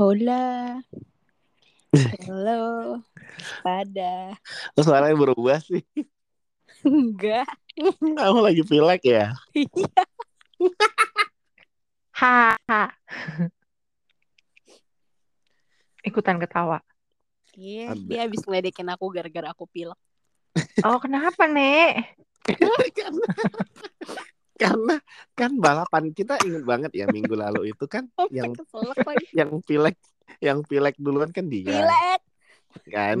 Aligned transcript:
Hola. 0.00 0.80
Halo. 2.24 2.64
Pada. 3.60 4.32
Terus 4.72 4.86
suaranya 4.88 5.12
berubah 5.12 5.60
sih. 5.60 5.84
Enggak. 6.88 7.44
Kamu 8.00 8.40
lagi 8.40 8.64
pilek 8.64 9.04
ya? 9.04 9.36
Iya. 9.52 10.00
Ha, 12.16 12.56
ha. 12.56 12.84
Ikutan 16.00 16.40
ketawa. 16.40 16.80
Iya, 17.52 17.92
Ada. 17.92 18.00
dia 18.00 18.20
habis 18.24 18.40
ngeledekin 18.48 18.88
aku 18.88 19.04
gara-gara 19.12 19.52
aku 19.52 19.68
pilek. 19.68 20.00
Oh, 20.80 20.96
kenapa, 20.96 21.44
Nek? 21.44 22.16
karena, 24.60 24.94
kan 25.32 25.56
balapan 25.56 26.12
kita 26.12 26.36
inget 26.44 26.62
banget 26.62 26.92
ya 26.92 27.08
minggu 27.08 27.32
lalu 27.32 27.72
itu 27.72 27.84
kan 27.84 28.04
yang 28.28 28.52
keselak 28.52 29.00
lagi. 29.00 29.26
yang 29.38 29.50
pilek 29.60 29.96
yang 30.38 30.58
pilek 30.60 30.94
duluan 30.96 31.32
kan 31.32 31.48
dia 31.48 31.80
Pilek. 31.80 32.20
kan 32.86 33.18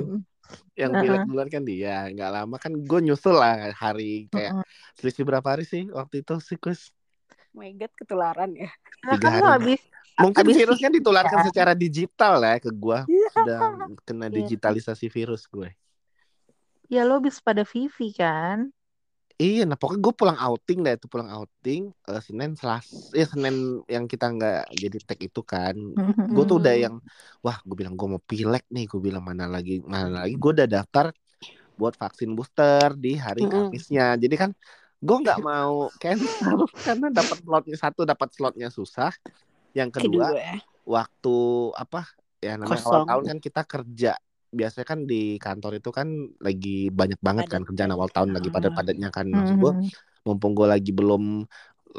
yang 0.76 0.92
Uh-uh. 0.92 1.02
pilek 1.02 1.22
duluan 1.24 1.48
kan 1.48 1.62
dia 1.62 2.06
nggak 2.06 2.30
lama 2.30 2.56
kan 2.56 2.72
gue 2.74 3.00
nyusul 3.00 3.34
lah 3.34 3.72
hari 3.72 4.28
kayak 4.28 4.52
Mm-mm. 4.54 4.66
selisih 4.94 5.24
berapa 5.24 5.46
hari 5.46 5.64
sih 5.64 5.88
waktu 5.88 6.20
itu 6.20 6.36
sih 6.38 6.54
Kus 6.54 6.92
Oh 7.50 7.58
my 7.58 7.74
god, 7.74 7.90
ketularan 7.98 8.54
ya. 8.54 8.70
Nah, 9.02 9.18
kan 9.18 9.42
lo 9.42 9.50
habis 9.50 9.82
mungkin 10.14 10.38
Habis 10.46 10.54
virusnya 10.54 10.86
ditularkan 10.86 11.42
ya. 11.42 11.46
secara 11.50 11.72
digital 11.74 12.38
ya 12.38 12.62
ke 12.62 12.70
gue 12.70 12.98
Iya. 13.10 13.28
sudah 13.32 13.58
kena 14.04 14.26
Iya. 14.28 14.36
digitalisasi 14.38 15.10
virus 15.10 15.48
gue 15.48 15.74
ya 16.86 17.02
lo 17.02 17.18
habis 17.18 17.38
pada 17.38 17.62
Vivi 17.62 18.14
kan? 18.14 18.70
Iya, 19.40 19.64
nah 19.64 19.72
pokoknya 19.80 20.04
gue 20.04 20.14
pulang 20.20 20.36
outing 20.36 20.78
dah 20.84 20.92
itu 21.00 21.08
pulang 21.08 21.32
outing 21.32 21.88
eh, 22.12 22.20
Senin 22.20 22.52
Selas, 22.60 23.08
ya 23.16 23.24
Senin 23.24 23.80
yang 23.88 24.04
kita 24.04 24.28
nggak 24.28 24.68
jadi 24.76 24.96
tag 25.00 25.20
itu 25.24 25.40
kan. 25.40 25.72
Gue 26.28 26.44
tuh 26.44 26.60
udah 26.60 26.76
yang, 26.76 27.00
wah 27.40 27.56
gue 27.64 27.72
bilang 27.72 27.96
gue 27.96 28.04
mau 28.04 28.20
pilek 28.20 28.68
nih, 28.68 28.84
gue 28.84 29.00
bilang 29.00 29.24
mana 29.24 29.48
lagi 29.48 29.80
mana 29.80 30.28
lagi. 30.28 30.36
Gue 30.36 30.52
udah 30.60 30.68
daftar 30.68 31.08
buat 31.80 31.96
vaksin 31.96 32.36
booster 32.36 32.92
di 33.00 33.16
hari. 33.16 33.48
Kamisnya. 33.48 34.20
Jadi 34.20 34.36
kan 34.36 34.52
gue 35.00 35.16
nggak 35.24 35.40
mau 35.40 35.88
cancel 35.96 36.68
karena 36.86 37.08
dapat 37.08 37.40
slotnya 37.40 37.76
satu 37.80 38.04
dapat 38.04 38.28
slotnya 38.36 38.68
susah. 38.68 39.16
Yang 39.72 40.04
kedua 40.04 40.36
Kedua. 40.36 40.60
waktu 40.84 41.36
apa 41.80 42.12
ya 42.44 42.60
namanya 42.60 42.84
awal 42.84 43.08
tahun 43.08 43.24
kan 43.24 43.38
kita 43.40 43.62
kerja 43.64 44.12
biasanya 44.58 44.86
kan 44.92 45.00
di 45.10 45.38
kantor 45.44 45.72
itu 45.78 45.90
kan 45.98 46.08
lagi 46.46 46.70
banyak 46.90 47.20
banget 47.26 47.46
kan 47.52 47.60
kerjaan 47.66 47.92
awal 47.94 48.08
tahun 48.10 48.30
lagi 48.36 48.48
padat-padatnya 48.54 49.08
kan 49.16 49.26
maksud 49.38 49.56
gue 49.62 49.72
Mhm. 49.78 49.90
mumpung 50.26 50.52
gue 50.58 50.66
lagi 50.74 50.90
belum 50.98 51.22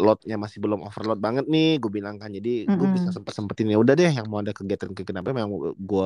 loadnya 0.03 0.35
masih 0.43 0.59
belum 0.63 0.79
overload 0.87 1.19
banget 1.25 1.45
nih 1.53 1.67
gue 1.81 1.91
bilang 1.97 2.15
kan 2.21 2.29
jadi 2.37 2.49
gue 2.71 2.87
bisa 2.95 3.09
sempet 3.15 3.33
sempetin 3.35 3.67
ya 3.73 3.77
udah 3.83 3.93
deh 3.99 4.11
yang 4.17 4.27
mau 4.31 4.39
ada 4.43 4.53
kegiatan-kegiatan 4.55 5.19
apa 5.19 5.31
memang 5.35 5.51
gue 5.75 6.05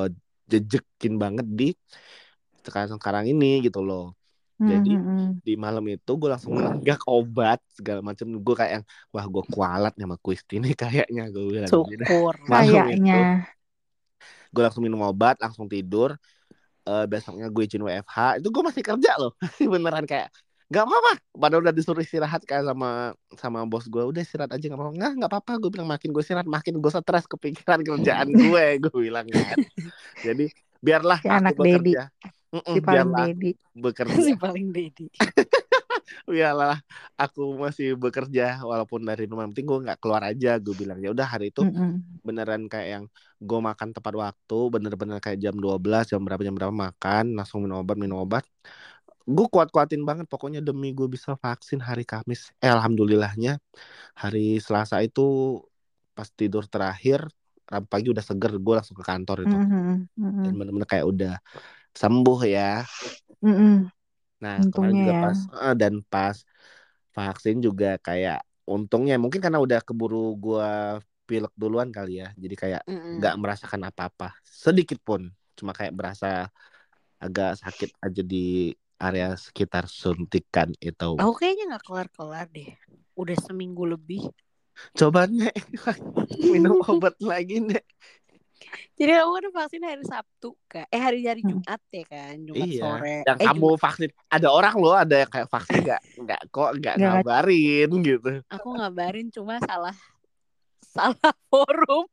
jejekin 0.51 1.13
banget 1.23 1.45
di 1.59 1.65
sekarang 2.65 2.89
sekarang 2.97 3.25
ini 3.31 3.61
gitu 3.65 3.79
loh 3.85 4.03
jadi 4.69 4.89
Mhm. 4.97 5.41
di 5.45 5.53
malam 5.65 5.85
itu 5.93 6.11
gue 6.21 6.29
langsung 6.33 6.57
menenggak 6.57 6.99
obat 7.05 7.59
segala 7.77 8.01
macam 8.01 8.27
gue 8.45 8.55
kayak 8.59 8.71
yang 8.81 8.85
wah 9.13 9.25
gue 9.33 9.43
kualat 9.53 9.93
sama 10.01 10.17
kuis 10.25 10.41
ini 10.57 10.69
kayaknya 10.81 11.21
gue 11.33 11.43
bilang 11.49 11.69
Jadi, 11.69 12.05
Syukur. 12.05 12.35
Kayaknya. 12.49 13.15
gue 14.53 14.61
langsung 14.65 14.83
minum 14.85 15.01
obat 15.05 15.35
langsung 15.43 15.67
tidur 15.69 16.15
Eh 16.85 17.05
besoknya 17.09 17.49
gue 17.49 17.63
izin 17.65 17.81
WFH 17.81 18.37
itu 18.37 18.47
gue 18.53 18.63
masih 18.63 18.83
kerja 18.85 19.11
loh. 19.17 19.33
Beneran 19.73 20.05
kayak 20.05 20.29
nggak 20.65 20.81
apa-apa. 20.81 21.13
Padahal 21.33 21.61
udah 21.65 21.73
disuruh 21.73 22.01
istirahat 22.01 22.41
kan 22.45 22.65
sama 22.65 23.13
sama 23.37 23.65
bos 23.65 23.89
gue. 23.89 24.01
Udah 24.01 24.21
istirahat 24.21 24.53
aja 24.53 24.65
nggak 24.69 24.77
apa-apa. 24.77 24.93
Nggak 24.93 25.11
nggak 25.17 25.31
apa-apa. 25.33 25.51
Gue 25.61 25.69
bilang 25.73 25.89
makin 25.89 26.09
gue 26.13 26.21
istirahat 26.21 26.45
makin 26.45 26.77
gue 26.77 26.91
stres 26.93 27.25
kepikiran 27.25 27.81
kerjaan 27.81 28.29
gue. 28.49 28.65
Gue 28.85 28.97
bilang 29.01 29.25
kan. 29.25 29.57
Jadi 30.21 30.53
biarlah 30.77 31.17
Si 31.21 31.29
anak 31.29 31.57
bekerja. 31.57 32.13
Mm-mm, 32.53 32.71
Si 32.71 32.79
paling 32.79 32.85
biarlah 32.85 33.27
dedi. 33.33 33.51
bekerja. 33.73 34.15
Si 34.29 34.33
paling 34.37 34.65
dedi. 34.69 35.05
Biarlah 36.23 36.75
aku 37.21 37.41
masih 37.63 37.87
bekerja 38.03 38.63
walaupun 38.69 39.01
dari 39.09 39.23
rumah 39.31 39.45
penting 39.51 39.65
gue 39.69 39.79
nggak 39.85 39.99
keluar 40.01 40.21
aja 40.29 40.49
gue 40.63 40.75
bilang 40.81 40.97
ya 41.03 41.09
udah 41.15 41.27
hari 41.33 41.45
itu 41.51 41.61
Mm-mm. 41.61 42.03
beneran 42.25 42.65
kayak 42.71 42.87
yang 42.95 43.05
gue 43.41 43.59
makan 43.69 43.89
tepat 43.95 44.13
waktu 44.23 44.57
bener-bener 44.73 45.17
kayak 45.23 45.39
jam 45.43 45.55
12 45.63 46.03
jam 46.11 46.21
berapa 46.25 46.41
jam 46.47 46.55
berapa 46.57 46.73
makan 46.73 47.23
langsung 47.37 47.59
minum 47.63 47.77
obat 47.83 47.97
minum 48.01 48.17
obat 48.25 48.43
gue 49.25 49.45
kuat-kuatin 49.53 50.01
banget 50.05 50.25
pokoknya 50.29 50.61
demi 50.61 50.93
gue 50.97 51.07
bisa 51.09 51.33
vaksin 51.37 51.81
hari 51.81 52.05
Kamis 52.05 52.53
eh, 52.61 52.69
alhamdulillahnya 52.69 53.57
hari 54.17 54.61
Selasa 54.61 55.01
itu 55.05 55.21
pas 56.15 56.29
tidur 56.39 56.63
terakhir 56.69 57.19
Rabu 57.65 57.87
pagi 57.89 58.07
udah 58.13 58.23
seger 58.23 58.51
gue 58.61 58.73
langsung 58.77 58.97
ke 58.99 59.05
kantor 59.05 59.37
itu 59.49 59.57
Mhm. 59.57 60.07
Mhm. 60.17 60.43
dan 60.45 60.51
bener-bener 60.59 60.87
kayak 60.89 61.05
udah 61.09 61.33
sembuh 61.95 62.39
ya 62.49 62.85
Mhm. 63.41 63.89
Nah 64.45 64.57
kemarin 64.71 64.95
Untungnya 64.95 65.01
juga 65.01 65.13
ya. 65.13 65.21
pas 65.23 65.37
eh, 65.65 65.73
dan 65.81 65.93
pas 66.13 66.37
vaksin 67.17 67.57
juga 67.67 67.87
kayak 68.07 68.37
untungnya 68.71 69.15
mungkin 69.23 69.39
karena 69.45 69.59
udah 69.65 69.79
keburu 69.87 70.17
gue 70.43 70.65
pilek 71.29 71.53
duluan 71.61 71.89
kali 71.97 72.11
ya 72.21 72.27
jadi 72.43 72.55
kayak 72.61 72.81
nggak 73.17 73.33
merasakan 73.41 73.81
apa-apa 73.89 74.25
sedikit 74.65 74.99
pun 75.07 75.21
cuma 75.57 75.71
kayak 75.77 75.93
berasa 75.97 76.27
agak 77.23 77.49
sakit 77.63 77.89
aja 78.05 78.21
di 78.33 78.37
area 79.05 79.27
sekitar 79.45 79.85
suntikan 80.01 80.69
itu 80.89 81.05
Aku 81.21 81.31
kayaknya 81.39 81.63
nggak 81.69 81.83
kelar-kelar 81.87 82.45
deh. 82.55 82.69
Udah 83.21 83.37
seminggu 83.45 83.83
lebih. 83.93 84.21
coba 84.97 85.21
nek 85.37 85.55
minum 86.51 86.75
obat 86.91 87.15
lagi 87.31 87.55
nek 87.69 87.83
Jadi 88.95 89.11
aku 89.11 89.31
kan 89.33 89.45
vaksin 89.53 89.81
hari 89.81 90.03
Sabtu 90.03 90.49
kan. 90.65 90.85
Eh 90.87 90.97
hari 90.97 91.19
hari 91.23 91.41
Hmm. 91.41 91.59
Jumat 91.59 91.81
ya 91.89 92.03
kan. 92.05 92.35
Jumat 92.41 92.67
iya 92.67 92.81
sore. 92.81 93.15
yang 93.23 93.37
eh, 93.37 93.47
kamu 93.47 93.67
vaksin 93.75 94.09
ada 94.27 94.47
orang 94.49 94.75
loh 94.75 94.95
ada 94.95 95.15
yang 95.19 95.29
kayak 95.29 95.47
vaksin 95.47 95.77
nggak 95.81 96.01
nggak 96.15 96.41
kok 96.49 96.69
nggak 96.77 96.95
ngabarin 96.97 97.89
gitu 98.01 98.31
aku 98.47 98.67
ngabarin 98.73 99.27
cuma 99.29 99.59
salah 99.61 99.95
salah 100.81 101.17
forum 101.51 102.05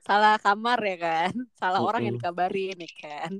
salah 0.00 0.36
kamar 0.36 0.78
ya 0.80 0.96
kan 0.96 1.32
salah 1.54 1.80
orang 1.80 2.08
yang 2.08 2.14
dikabarin 2.16 2.76
ya 2.76 2.92
kan 2.96 3.32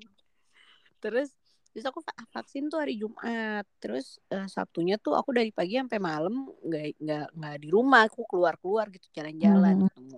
terus 1.00 1.32
terus 1.70 1.84
aku 1.86 2.02
va- 2.02 2.28
vaksin 2.32 2.69
tuh 2.69 2.80
hari 2.80 2.96
Jumat 2.96 3.64
terus 3.78 4.19
eh, 4.28 4.44
Sabtunya 4.46 4.96
tuh 4.96 5.14
aku 5.14 5.32
dari 5.32 5.50
pagi 5.50 5.76
sampai 5.76 5.96
malam 5.98 6.50
nggak 6.60 6.84
nggak 7.00 7.26
nggak 7.32 7.56
di 7.60 7.69
rumah 7.69 8.04
aku 8.04 8.26
keluar 8.26 8.54
keluar 8.60 8.90
gitu 8.90 9.06
jalan-jalan 9.12 9.80
Mhm. 9.80 9.86
ketemu 9.88 10.16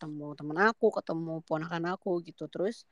ketemu 0.00 0.32
temen 0.32 0.56
aku 0.64 0.88
ketemu 0.96 1.44
ponakan 1.44 1.92
aku 1.92 2.24
gitu 2.24 2.48
terus 2.48 2.88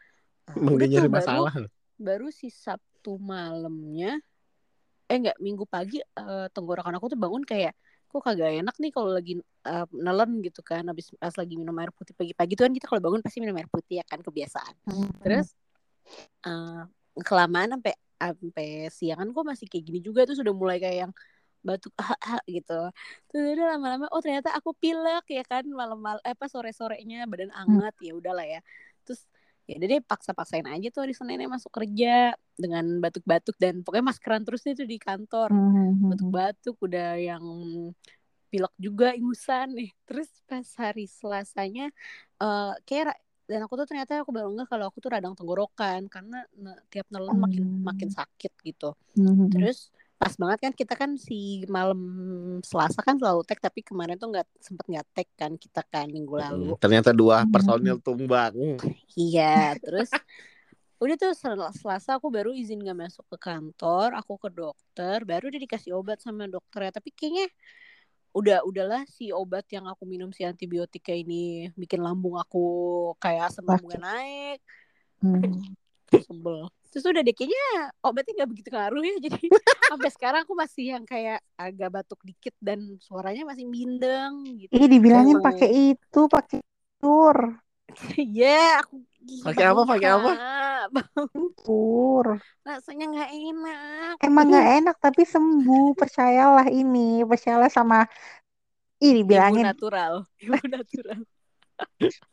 nyari 0.53 0.93
tuh 0.93 1.09
baru 1.09 1.17
masalah 1.17 1.55
loh. 1.57 1.71
baru 1.97 2.29
si 2.29 2.53
Sabtu 2.53 3.17
malamnya 3.17 4.21
eh 5.09 5.17
enggak 5.17 5.41
minggu 5.41 5.65
pagi 5.65 6.05
eh, 6.05 6.47
tenggorokan 6.53 6.93
aku 7.01 7.09
tuh 7.09 7.17
bangun 7.17 7.41
kayak 7.49 7.73
kok 8.09 8.21
kagak 8.21 8.61
enak 8.61 8.77
nih 8.77 8.93
kalau 8.93 9.17
lagi 9.17 9.41
eh, 9.41 9.87
nelen 9.97 10.45
gitu 10.45 10.61
kan 10.61 10.85
habis 10.85 11.09
pas 11.17 11.33
lagi 11.33 11.57
minum 11.57 11.73
air 11.81 11.89
putih 11.97 12.13
pagi-pagi 12.13 12.53
tuh 12.61 12.69
kan 12.69 12.73
kita 12.77 12.87
kalau 12.93 13.01
bangun 13.01 13.25
pasti 13.25 13.41
minum 13.41 13.57
air 13.57 13.69
putih 13.73 14.01
ya 14.01 14.05
kan 14.05 14.21
kebiasaan 14.21 14.75
Mhm. 14.85 15.25
terus 15.25 15.57
eh, 16.45 16.83
kelamaan 17.25 17.73
sampai 17.81 17.97
sampai 18.21 18.69
siangan 18.93 19.33
kok 19.33 19.45
masih 19.49 19.65
kayak 19.65 19.85
gini 19.89 20.01
juga 20.05 20.29
tuh 20.29 20.37
sudah 20.37 20.53
mulai 20.53 20.77
kayak 20.77 21.09
yang 21.09 21.13
batuk 21.65 21.93
ah, 22.03 22.39
ah, 22.39 22.43
gitu 22.47 22.91
terus 23.29 23.43
udah 23.59 23.77
lama-lama 23.77 24.07
oh 24.15 24.21
ternyata 24.23 24.55
aku 24.55 24.73
pilek 24.79 25.27
ya 25.29 25.43
kan 25.45 25.67
malam-malam 25.67 26.23
eh 26.23 26.35
pas 26.39 26.49
sore-sorenya 26.49 27.27
badan 27.27 27.51
anget 27.53 27.95
ya 28.01 28.13
udahlah 28.15 28.47
ya 28.47 28.61
terus 29.03 29.27
ya 29.69 29.77
udah 29.77 29.89
deh 29.91 30.01
paksa-paksain 30.01 30.65
aja 30.65 30.89
tuh 30.89 31.05
hari 31.05 31.13
Seninnya 31.13 31.45
masuk 31.45 31.69
kerja 31.75 32.33
dengan 32.57 32.85
batuk-batuk 33.05 33.53
dan 33.61 33.85
pokoknya 33.85 34.07
maskeran 34.17 34.43
terus 34.47 34.65
nih 34.65 34.75
tuh 34.79 34.89
di 34.89 34.97
kantor 34.97 35.53
Mhm. 35.53 36.09
batuk-batuk 36.09 36.77
udah 36.81 37.21
yang 37.21 37.45
pilek 38.49 38.73
juga 38.81 39.13
ingusan 39.13 39.77
nih 39.77 39.93
terus 40.09 40.33
pas 40.49 40.65
hari 40.81 41.05
Selasanya 41.05 41.93
eh 42.41 42.73
kayak 42.89 43.13
dan 43.49 43.65
aku 43.65 43.77
tuh 43.81 43.89
ternyata 43.89 44.25
aku 44.25 44.33
baru 44.33 44.49
nggak 44.57 44.69
kalau 44.73 44.89
aku 44.89 45.01
tuh 45.05 45.13
radang 45.13 45.37
tenggorokan 45.37 46.09
karena 46.09 46.45
ne- 46.57 46.81
tiap 46.89 47.05
nelen 47.13 47.37
makin 47.37 47.65
Hmm. 47.65 47.85
makin 47.85 48.09
sakit 48.09 48.53
gitu 48.65 48.97
Mhm. 49.21 49.53
terus 49.53 49.93
pas 50.19 50.35
banget 50.35 50.59
kan 50.67 50.73
kita 50.75 50.95
kan 50.99 51.15
si 51.15 51.63
malam 51.71 51.99
Selasa 52.67 52.99
kan 53.01 53.15
selalu 53.15 53.47
tag 53.47 53.63
tapi 53.63 53.87
kemarin 53.87 54.19
tuh 54.19 54.35
nggak 54.35 54.47
sempet 54.59 54.85
nggak 54.91 55.07
tag 55.15 55.29
kan 55.39 55.53
kita 55.55 55.81
kan 55.87 56.11
minggu 56.11 56.35
lalu 56.35 56.75
Mm, 56.75 56.81
ternyata 56.83 57.11
dua 57.15 57.47
Mhm. 57.47 57.53
personil 57.55 57.97
tumbang 58.03 58.55
Iya, 59.15 59.79
terus 59.79 60.11
udah 60.99 61.15
tuh 61.15 61.35
sel- 61.35 61.75
Selasa 61.75 62.19
aku 62.19 62.27
baru 62.31 62.51
izin 62.51 62.83
gak 62.83 62.99
masuk 62.99 63.25
ke 63.31 63.39
kantor, 63.39 64.15
aku 64.19 64.35
ke 64.39 64.51
dokter, 64.51 65.23
baru 65.23 65.47
dia 65.51 65.63
dikasih 65.63 65.95
obat 65.95 66.19
sama 66.19 66.47
dokternya. 66.47 66.99
Tapi 66.99 67.15
kayaknya 67.15 67.47
udah 68.35 68.63
udahlah 68.63 69.03
si 69.07 69.31
obat 69.31 69.67
yang 69.71 69.87
aku 69.87 70.03
minum 70.07 70.31
si 70.35 70.43
antibiotika 70.43 71.11
ini 71.11 71.71
bikin 71.75 72.03
lambung 72.03 72.35
aku 72.39 72.63
kayak 73.19 73.51
asam 73.51 73.67
lambungnya 73.67 74.03
naik, 74.03 74.59
Mhm. 75.23 75.75
sebel. 76.23 76.67
Terus 76.89 77.05
udah 77.05 77.21
deh 77.21 77.35
kayaknya 77.37 77.65
obatnya 78.01 78.33
gak 78.45 78.51
begitu 78.51 78.69
ngaruh 78.73 79.03
ya, 79.05 79.15
jadi 79.29 79.41
sampai 79.93 80.11
sekarang 80.13 80.41
aku 80.45 80.55
masih 80.57 80.85
yang 80.97 81.05
kayak 81.05 81.41
agak 81.61 81.89
batuk 81.93 82.21
dikit 82.25 82.55
dan 82.61 82.81
suaranya 83.01 83.45
masih 83.45 83.69
bindeng 83.69 84.45
gitu. 84.57 84.73
Ih, 84.73 84.89
dibilangin 84.89 85.39
pakai 85.45 85.97
itu, 85.97 86.21
pakai 86.29 86.65
Tur. 86.99 87.39
Iya, 88.19 88.83
aku 88.85 89.01
Ih, 89.29 89.45
Pakai 89.45 89.65
apa, 89.69 89.83
pakai 89.85 90.09
apa? 90.09 90.31
Tur. 91.61 92.41
Rasanya 92.65 93.05
nggak 93.13 93.31
enak. 93.35 94.15
Emang 94.25 94.45
nggak 94.49 94.69
enak 94.81 94.97
tapi 94.97 95.23
sembuh. 95.29 95.93
Percayalah 95.93 96.73
ini. 96.73 97.21
Percayalah 97.29 97.69
sama 97.69 98.09
ini 98.99 99.23
Ibu 99.23 99.31
bilangin 99.31 99.65
natural, 99.69 100.27
ibu 100.43 100.59
natural. 100.75 101.19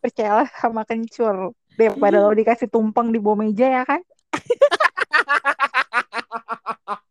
percayalah 0.01 0.49
sama 0.57 0.81
kencur 0.81 1.53
daripada 1.77 2.17
lo 2.17 2.33
dikasih 2.33 2.65
tumpeng 2.65 3.13
di 3.13 3.21
bawah 3.21 3.45
meja 3.45 3.69
ya 3.69 3.83
kan 3.85 4.01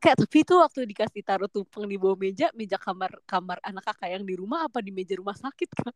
Kak, 0.00 0.16
tapi 0.16 0.40
itu 0.40 0.56
waktu 0.56 0.88
dikasih 0.88 1.20
taruh 1.20 1.44
tumpeng 1.44 1.84
di 1.84 2.00
bawah 2.00 2.16
meja, 2.16 2.48
meja 2.56 2.80
kamar 2.80 3.12
kamar 3.28 3.60
anak 3.60 3.84
kakak 3.84 4.16
yang 4.16 4.24
di 4.24 4.32
rumah 4.32 4.64
apa 4.64 4.80
di 4.80 4.88
meja 4.88 5.12
rumah 5.20 5.36
sakit, 5.36 5.68
Kak? 5.76 5.92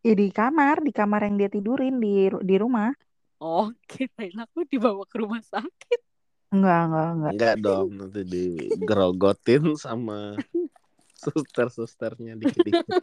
ya 0.00 0.16
di 0.16 0.32
kamar 0.32 0.80
di 0.80 0.96
kamar 0.96 1.28
yang 1.28 1.36
dia 1.36 1.52
tidurin 1.52 2.00
di 2.00 2.32
di 2.32 2.56
rumah 2.56 2.88
Oh, 3.36 3.68
kirain 3.84 4.32
aku 4.36 4.64
dibawa 4.64 5.04
ke 5.04 5.20
rumah 5.20 5.44
sakit. 5.44 6.00
enggak 6.50 6.80
enggak 6.88 7.08
enggak 7.12 7.32
Enggak 7.36 7.54
dong, 7.60 7.88
nanti 7.92 8.20
digerogotin 8.24 9.76
sama 9.76 10.32
suster-susternya 11.20 12.40
dikit-dikit. 12.40 12.96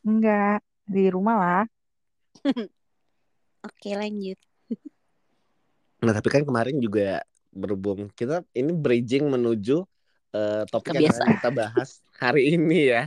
enggak 0.00 0.64
di 0.88 1.04
rumah 1.12 1.36
lah 1.36 1.64
Oke, 3.60 3.92
lanjut. 3.92 4.38
Nah, 6.00 6.12
tapi 6.16 6.28
kan 6.32 6.42
kemarin 6.48 6.80
juga 6.80 7.20
berhubung 7.52 8.08
kita 8.14 8.40
ini 8.56 8.72
bridging 8.72 9.26
menuju 9.28 9.84
eh, 10.32 10.62
topik 10.70 10.96
yang 10.96 11.10
Kebiasaan. 11.10 11.30
kita 11.36 11.48
bahas 11.50 11.88
hari 12.22 12.54
ini 12.56 12.94
ya. 12.94 13.02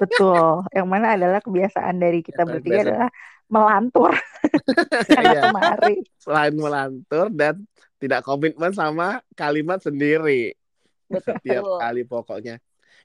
betul 0.00 0.64
yang 0.72 0.88
mana 0.88 1.12
adalah 1.14 1.38
kebiasaan 1.44 2.00
dari 2.00 2.24
kita 2.24 2.42
Kebiasaan 2.42 2.52
bertiga 2.56 2.80
adalah 2.82 3.10
melantur 3.46 4.12
sana 5.06 5.30
Iya, 5.30 5.40
kemari 5.52 5.94
selain 6.18 6.54
melantur 6.56 7.26
dan 7.30 7.54
tidak 8.00 8.20
komitmen 8.24 8.72
sama 8.72 9.20
kalimat 9.36 9.78
sendiri 9.78 10.56
setiap 11.10 11.62
Betul. 11.62 11.78
kali 11.78 12.02
pokoknya. 12.06 12.56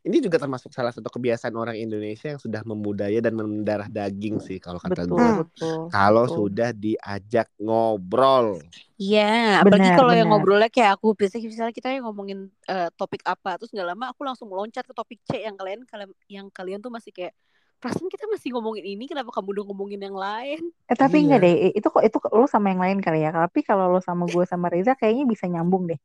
Ini 0.05 0.21
juga 0.21 0.37
termasuk 0.37 0.69
salah 0.69 0.93
satu 0.93 1.09
kebiasaan 1.09 1.57
orang 1.57 1.81
Indonesia 1.81 2.29
yang 2.29 2.37
sudah 2.37 2.61
membudaya 2.61 3.17
dan 3.25 3.33
mendarah 3.33 3.89
daging 3.89 4.37
sih 4.37 4.61
kalau 4.61 4.77
kata 4.77 5.01
betul 5.01 5.09
gue. 5.09 5.33
betul 5.41 5.79
Kalau 5.89 6.25
betul. 6.29 6.35
sudah 6.45 6.69
diajak 6.77 7.49
ngobrol. 7.57 8.61
Iya, 9.01 9.59
apalagi 9.65 9.89
kalau 9.97 10.13
yang 10.15 10.29
ngobrolnya 10.31 10.69
kayak 10.71 10.95
aku, 10.95 11.17
biasanya 11.19 11.47
misalnya 11.51 11.73
kita 11.75 11.89
yang 11.91 12.05
ngomongin 12.07 12.39
eh, 12.71 12.87
topik 12.95 13.21
apa, 13.27 13.57
terus 13.59 13.73
nggak 13.73 13.87
lama 13.91 14.05
aku 14.13 14.21
langsung 14.23 14.47
meloncat 14.47 14.83
ke 14.87 14.93
topik 14.95 15.19
C 15.27 15.41
yang 15.43 15.57
kalian 15.59 15.83
kalian 15.89 16.09
yang 16.31 16.47
kalian 16.53 16.79
tuh 16.79 16.91
masih 16.93 17.11
kayak 17.11 17.33
perasaan 17.81 18.07
kita 18.07 18.23
masih 18.31 18.55
ngomongin 18.55 18.85
ini, 18.87 19.03
kenapa 19.09 19.33
kamu 19.35 19.47
udah 19.57 19.63
ngomongin 19.67 19.99
yang 20.05 20.15
lain? 20.15 20.63
eh 20.91 20.97
tapi 21.01 21.15
Iya. 21.17 21.25
enggak 21.25 21.39
deh 21.45 21.53
itu 21.79 21.87
kok 21.93 22.03
itu 22.07 22.17
lo 22.37 22.45
sama 22.53 22.67
yang 22.73 22.81
lain 22.85 22.99
kali 23.05 23.19
ya 23.25 23.29
tapi 23.33 23.59
kalau 23.69 23.85
lo 23.93 23.99
sama 24.07 24.23
gue 24.33 24.43
sama 24.51 24.67
Reza 24.73 24.93
kayaknya 24.99 25.25
bisa 25.33 25.45
nyambung 25.53 25.83
deh 25.89 25.99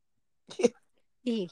Ih, 1.25 1.49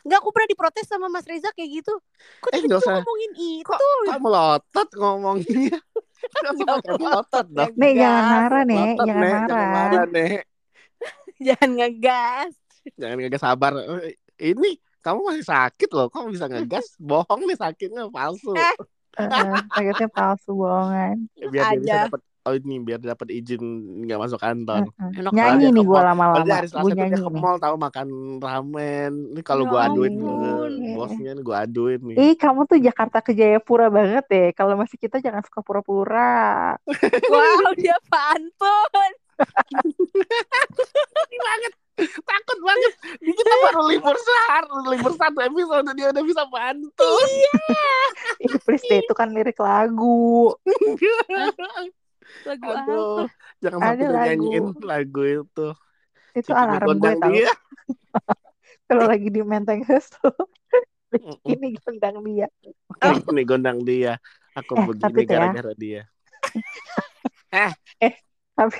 nggak 0.00 0.18
aku 0.18 0.30
pernah 0.30 0.48
diprotes 0.48 0.86
sama 0.86 1.06
Mas 1.06 1.24
Reza 1.24 1.50
kayak 1.50 1.70
gitu. 1.76 1.94
Kok 2.40 2.50
Eh, 2.50 2.62
usah. 2.66 2.98
ngomongin 2.98 3.32
itu? 3.36 3.66
Kok, 3.66 3.78
kok 4.06 4.18
melotot 4.18 4.88
ngomonginnya? 4.94 5.78
Kenapa 6.36 6.62
pakai 6.78 6.92
melotot 6.96 7.46
dong? 7.48 7.72
nih 7.74 7.92
jangan 7.94 8.20
Ngegas. 8.20 8.30
marah 8.30 8.62
nih 8.62 8.76
jangan 8.76 8.92
Nek. 8.92 8.96
Jangan 9.00 9.20
marah 9.48 9.68
marah, 9.70 10.04
Nek. 10.06 10.42
Jangan 11.46 11.70
ngegas. 11.72 12.52
Jangan 12.94 13.16
gak 13.24 13.40
sabar. 13.40 13.72
Eh, 14.04 14.16
Ini 14.36 14.70
kamu 15.00 15.20
masih 15.24 15.44
sakit 15.44 15.88
loh. 15.90 16.08
Kamu 16.08 16.28
bisa 16.28 16.44
ngegas? 16.44 16.96
Bohong 17.00 17.40
nih 17.44 17.56
sakitnya 17.56 18.08
palsu. 18.08 18.52
Eh, 18.52 18.76
sakitnya 19.70 20.06
palsu 20.06 20.54
bohongan 20.54 21.26
biar 21.34 21.74
dia 21.74 21.80
bisa 21.82 21.96
dapat 22.06 22.20
oh 22.40 22.54
ini 22.56 22.80
biar 22.80 23.00
dapat 23.00 23.28
izin 23.28 23.60
nggak 24.06 24.20
masuk 24.20 24.40
kantor. 24.40 24.88
Enak 24.96 25.32
nyanyi 25.32 25.68
aja 25.68 25.68
nih 25.76 25.84
gue 25.84 26.00
lama-lama 26.00 26.36
Padahal 26.40 26.56
hari 26.56 26.68
gue 26.68 26.72
Selasa 26.72 26.88
tuh 26.88 26.96
dia 26.96 27.18
ke 27.20 27.30
mall 27.36 27.56
tahu 27.60 27.76
makan 27.76 28.08
ramen. 28.40 29.12
Ini 29.36 29.42
kalau 29.44 29.64
Ya 29.64 29.70
gue 29.70 29.80
aduin 29.80 30.12
ke 30.16 30.24
ampun. 30.24 30.72
bosnya 30.96 31.30
nih 31.36 31.44
gue 31.44 31.56
aduin 31.56 32.00
nih. 32.00 32.16
Ih, 32.16 32.34
kamu 32.40 32.60
tuh 32.64 32.78
Jakarta 32.80 33.18
ke 33.20 33.32
Jayapura 33.36 33.86
banget 33.92 34.24
deh. 34.32 34.48
Kalau 34.56 34.74
masih 34.74 34.96
kita 34.96 35.20
jangan 35.20 35.44
suka 35.44 35.60
pura-pura. 35.60 36.74
Wow, 37.30 37.72
dia 37.78 37.96
pantun. 38.10 39.12
Takut 42.00 42.58
banget. 42.64 42.92
Ini 43.20 43.32
Kita 43.36 43.54
baru 43.68 43.82
libur 43.92 44.16
sehari, 44.16 44.68
libur 44.96 45.12
satu 45.16 45.38
episode 45.44 45.88
dia 45.96 46.08
udah 46.12 46.24
bisa 46.24 46.42
pantun. 46.48 47.28
Ih, 48.40 48.56
please 48.64 48.84
deh, 48.88 49.04
itu 49.04 49.12
kan 49.12 49.28
lirik 49.32 49.60
lagu. 49.60 50.56
Lagu 52.48 52.68
Aduh, 52.72 53.02
apa? 53.02 53.22
jangan 53.62 53.80
sampai 53.80 54.06
lagu. 54.16 54.44
nyanyiin 54.44 54.64
lagu 54.90 55.20
itu. 55.34 55.60
Itu 56.38 56.52
Cici 56.60 56.62
alarm 56.62 56.92
gue 57.02 57.12
tau. 57.22 57.36
Kalau 58.88 59.04
lagi 59.10 59.28
di 59.34 59.40
Menteng 59.50 59.80
tuh. 59.86 60.34
Mm-mm. 61.24 61.56
Ini 61.56 61.66
gondang 61.82 62.16
dia. 62.26 62.46
Oke, 62.90 63.08
Oh, 63.08 63.16
ini 63.30 63.42
gondang 63.50 63.78
dia. 63.88 64.10
Aku 64.58 64.74
Eh, 64.76 64.86
begini 64.86 65.20
tuh 65.24 65.24
ya. 65.30 65.30
gara-gara 65.30 65.72
dia. 65.82 66.00
tapi 68.56 68.78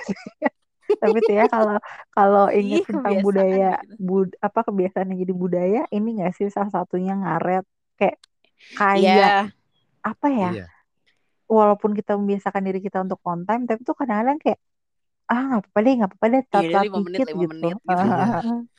tapi 1.01 1.17
tuh 1.25 1.33
ya 1.39 1.45
kalau 1.53 1.75
kalau 2.15 2.43
Ih, 2.57 2.61
ingat 2.61 2.81
tentang 2.89 3.15
kebiasaan 3.15 3.25
budaya 3.25 3.65
gitu. 3.69 3.93
bud 4.07 4.29
apa 4.45 4.59
kebiasaan 4.67 5.07
yang 5.11 5.19
jadi 5.25 5.35
budaya 5.43 5.79
ini 5.95 6.07
nggak 6.21 6.33
sih 6.37 6.47
salah 6.55 6.71
satunya 6.75 7.11
ngaret 7.21 7.63
kayak 7.99 8.17
kayak 8.77 9.29
Iya. 9.29 9.51
apa 10.09 10.27
ya 10.41 10.47
Iya. 10.47 10.71
Walaupun 11.51 11.91
kita 11.91 12.15
membiasakan 12.15 12.63
diri 12.63 12.79
kita 12.79 13.03
untuk 13.03 13.19
on 13.27 13.43
time 13.43 13.67
tapi 13.67 13.83
tuh 13.83 13.91
kadang-kadang 13.91 14.39
kayak 14.39 14.59
ah 15.27 15.41
nggak 15.47 15.61
apa-apa 15.67 15.79
deh 15.83 15.93
nggak 15.99 16.09
apa-apa 16.11 16.25
deh 16.27 16.41
Iya, 16.41 16.51
telat 16.51 16.83
lima 16.87 16.97
menit, 17.03 17.17
dikit 17.19 17.27
lima 17.27 17.39
gitu, 17.39 17.51
menit 17.51 17.75
gitu. 17.75 17.91
Iya. 17.91 18.27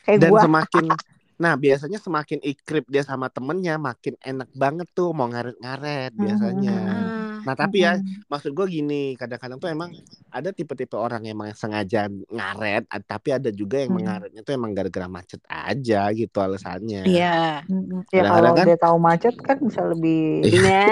kayak 0.02 0.18
Dan 0.18 0.30
gua 0.32 0.40
semakin 0.40 0.84
Nah, 1.42 1.58
biasanya 1.58 1.98
semakin 1.98 2.38
ikrip 2.38 2.86
dia 2.86 3.02
sama 3.02 3.26
temennya, 3.26 3.74
makin 3.74 4.14
enak 4.22 4.46
banget 4.54 4.86
tuh 4.94 5.10
mau 5.10 5.26
ngaret-ngaret 5.26 6.14
biasanya. 6.14 6.76
Ah, 6.86 7.42
Nah, 7.42 7.54
tapi 7.58 7.82
ya, 7.82 7.98
Mm-mm. 7.98 8.30
maksud 8.30 8.54
gue 8.54 8.66
gini, 8.70 9.18
kadang-kadang 9.18 9.58
tuh 9.58 9.66
emang 9.66 9.90
ada 10.30 10.54
tipe-tipe 10.54 10.94
orang 10.94 11.26
yang 11.26 11.34
emang 11.34 11.50
sengaja 11.58 12.06
ngaret, 12.06 12.86
tapi 13.02 13.34
ada 13.34 13.50
juga 13.50 13.82
yang 13.82 13.90
Hmm. 13.90 13.98
mengaretnya 13.98 14.46
tuh 14.46 14.54
emang 14.54 14.70
gara-gara 14.70 15.10
macet 15.10 15.42
aja 15.50 16.06
gitu 16.14 16.38
alasannya. 16.38 17.02
Iya. 17.10 17.66
Mm-mm. 17.66 18.06
ya 18.14 18.22
kalau 18.22 18.52
kan- 18.54 18.66
dia 18.70 18.78
tahu 18.78 18.96
macet 19.02 19.34
kan 19.42 19.56
bisa 19.58 19.82
lebih 19.82 20.46
Iya. 20.46 20.86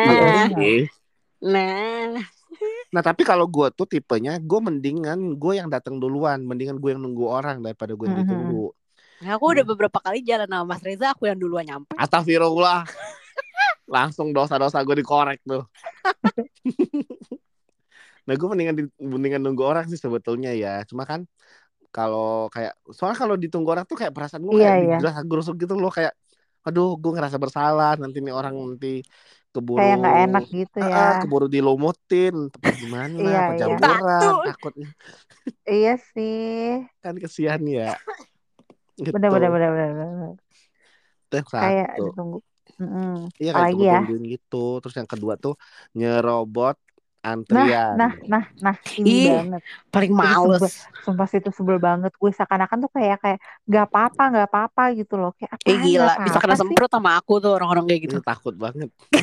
Nah, 1.40 1.56
Iya. 1.56 2.20
nah. 2.20 2.26
Nah, 2.90 3.02
tapi 3.06 3.22
kalau 3.22 3.46
gue 3.46 3.70
tuh 3.72 3.86
tipenya, 3.86 4.36
gue 4.36 4.60
mendingan 4.60 5.38
gue 5.38 5.52
yang 5.56 5.70
datang 5.70 5.96
duluan, 5.96 6.42
mendingan 6.42 6.76
gue 6.76 6.90
yang 6.92 7.00
nunggu 7.00 7.24
orang 7.24 7.62
daripada 7.62 7.94
gue 7.94 8.04
yang 8.04 8.18
Mhm. 8.20 8.24
ditunggu. 8.26 8.66
Nah, 9.20 9.30
aku 9.36 9.44
udah 9.52 9.64
beberapa 9.64 9.98
kali 10.00 10.24
jalan 10.26 10.48
sama 10.48 10.64
Mas 10.74 10.82
Reza, 10.82 11.14
aku 11.14 11.30
yang 11.30 11.38
duluan 11.38 11.64
nyampe. 11.64 11.94
Astagfirullah. 11.96 12.84
Langsung 13.86 14.34
dosa-dosa 14.34 14.82
gue 14.82 14.96
dikorek 15.00 15.40
tuh. 15.46 15.64
nah 18.28 18.34
gue 18.36 18.48
mendingan 18.48 18.74
di- 18.76 18.94
mendingan 19.00 19.42
nunggu 19.42 19.62
orang 19.64 19.84
sih 19.88 19.98
sebetulnya 19.98 20.52
ya. 20.54 20.82
Cuma 20.86 21.02
kan 21.08 21.24
kalau 21.90 22.46
kayak 22.48 22.78
soalnya 22.94 23.18
kalau 23.18 23.34
ditunggu 23.34 23.66
orang 23.66 23.86
tuh 23.86 23.98
kayak 23.98 24.14
perasaan 24.14 24.46
gue 24.46 24.58
Iya, 24.58 24.66
kayak 24.66 24.78
iya. 24.78 24.96
digerasa 24.98 25.20
gerusuk 25.26 25.56
gitu 25.58 25.74
loh 25.74 25.90
kayak 25.90 26.14
aduh 26.66 26.88
gue 27.02 27.10
ngerasa 27.14 27.38
bersalah 27.44 27.90
nanti 28.02 28.16
nih 28.24 28.34
orang 28.38 28.54
nanti 28.70 28.86
keburu 29.54 29.84
kayak 29.84 29.94
nggak 30.00 30.16
enak 30.24 30.44
gitu 30.56 30.78
Ah, 30.82 30.88
ya 30.92 30.96
keburu 31.20 31.46
dilumutin 31.54 32.34
tempat 32.54 32.74
gimana 32.82 33.16
Iya, 33.20 33.38
apa 33.40 33.52
iya. 33.58 33.74
takutnya 34.46 34.88
iya 35.72 35.92
sih 36.10 36.90
kan 37.02 37.14
kesian 37.22 37.62
ya 37.76 37.96
gitu. 38.98 39.12
bener 39.12 39.30
bener 39.32 39.50
bener 39.54 39.70
bener, 39.72 39.88
bener. 39.96 40.36
Itu 41.26 41.34
yang 41.40 41.48
kayak 41.60 41.88
satu. 41.90 42.02
ditunggu 42.04 42.38
Mm-mm. 42.80 43.28
Iya 43.40 43.50
kayak 43.56 43.70
apalagi 43.72 43.84
ya 43.90 43.98
gitu. 44.34 44.56
Terus 44.80 44.94
yang 45.00 45.10
kedua 45.12 45.34
tuh 45.44 45.52
nyerobot 45.98 46.76
antrian. 47.20 47.94
nah 47.94 48.12
nah 48.24 48.44
nah 48.58 48.74
ini 48.96 49.06
Ih. 49.06 49.28
banget 49.30 49.62
Paling 49.88 50.12
Itu 50.12 50.18
males. 50.18 50.72
sumpah 51.00 51.26
sih 51.26 51.38
itu 51.38 51.50
sebel 51.50 51.76
banget 51.76 52.12
gue 52.12 52.30
seakan-akan 52.30 52.78
tuh 52.80 52.90
kayak 52.90 53.20
kayak 53.20 53.38
nggak 53.64 53.84
apa-apa 53.86 54.22
nggak 54.30 54.46
apa-apa 54.48 54.82
gitu 54.94 55.14
loh 55.14 55.36
kayak 55.36 55.52
apa 55.52 55.64
Eh 55.64 55.76
gila, 55.78 56.14
bisa 56.22 56.38
kena 56.38 56.54
semprot 56.54 56.88
sama 56.88 57.14
aku 57.14 57.36
tuh 57.38 57.52
orang-orang 57.52 57.84
kayak 57.86 58.00
gitu. 58.04 58.16
Ini 58.16 58.24
takut 58.24 58.54
banget. 58.54 58.88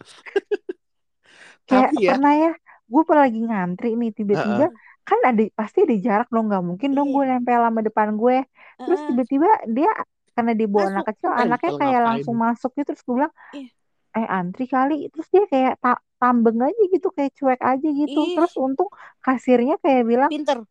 kayak 1.66 1.88
Tapi 1.90 1.96
ya, 2.00 2.10
pernah 2.14 2.34
ya 2.34 2.52
gue 2.90 3.02
pernah 3.04 3.22
lagi 3.22 3.40
ngantri 3.40 3.90
nih 3.94 4.10
tiba-tiba 4.12 4.66
kan 5.00 5.18
ada 5.24 5.42
pasti 5.52 5.78
ada 5.82 5.94
jarak 5.96 6.28
dong 6.28 6.46
nggak 6.46 6.64
mungkin 6.64 6.90
dong 6.92 7.10
gue 7.10 7.24
Iya. 7.24 7.38
nempel 7.38 7.60
sama 7.60 7.80
depan 7.80 8.08
gue 8.14 8.36
terus 8.76 9.00
tiba-tiba 9.06 9.48
dia 9.66 9.90
karena 10.32 10.52
dia 10.54 10.66
bawa 10.66 10.86
anak 10.88 11.06
kecil 11.10 11.30
Eh, 11.30 11.42
anaknya 11.44 11.70
kayak 11.76 12.00
langsung 12.04 12.36
masuk 12.36 12.70
gitu 12.72 12.90
terus 12.90 13.02
gue 13.02 13.14
bilang 13.16 13.32
Iya. 13.52 13.70
Eh 14.10 14.26
antri 14.26 14.66
kali 14.66 15.06
terus 15.12 15.26
dia 15.30 15.44
kayak 15.46 15.78
ta- 15.78 16.02
tambeng 16.18 16.58
aja 16.60 16.82
gitu 16.90 17.08
kayak 17.14 17.30
cuek 17.38 17.60
aja 17.62 17.88
gitu 17.88 18.18
Ih. 18.18 18.34
terus 18.36 18.52
untung 18.58 18.90
kasirnya 19.22 19.78
kayak 19.78 20.02
bilang 20.02 20.30
Pinter. 20.30 20.66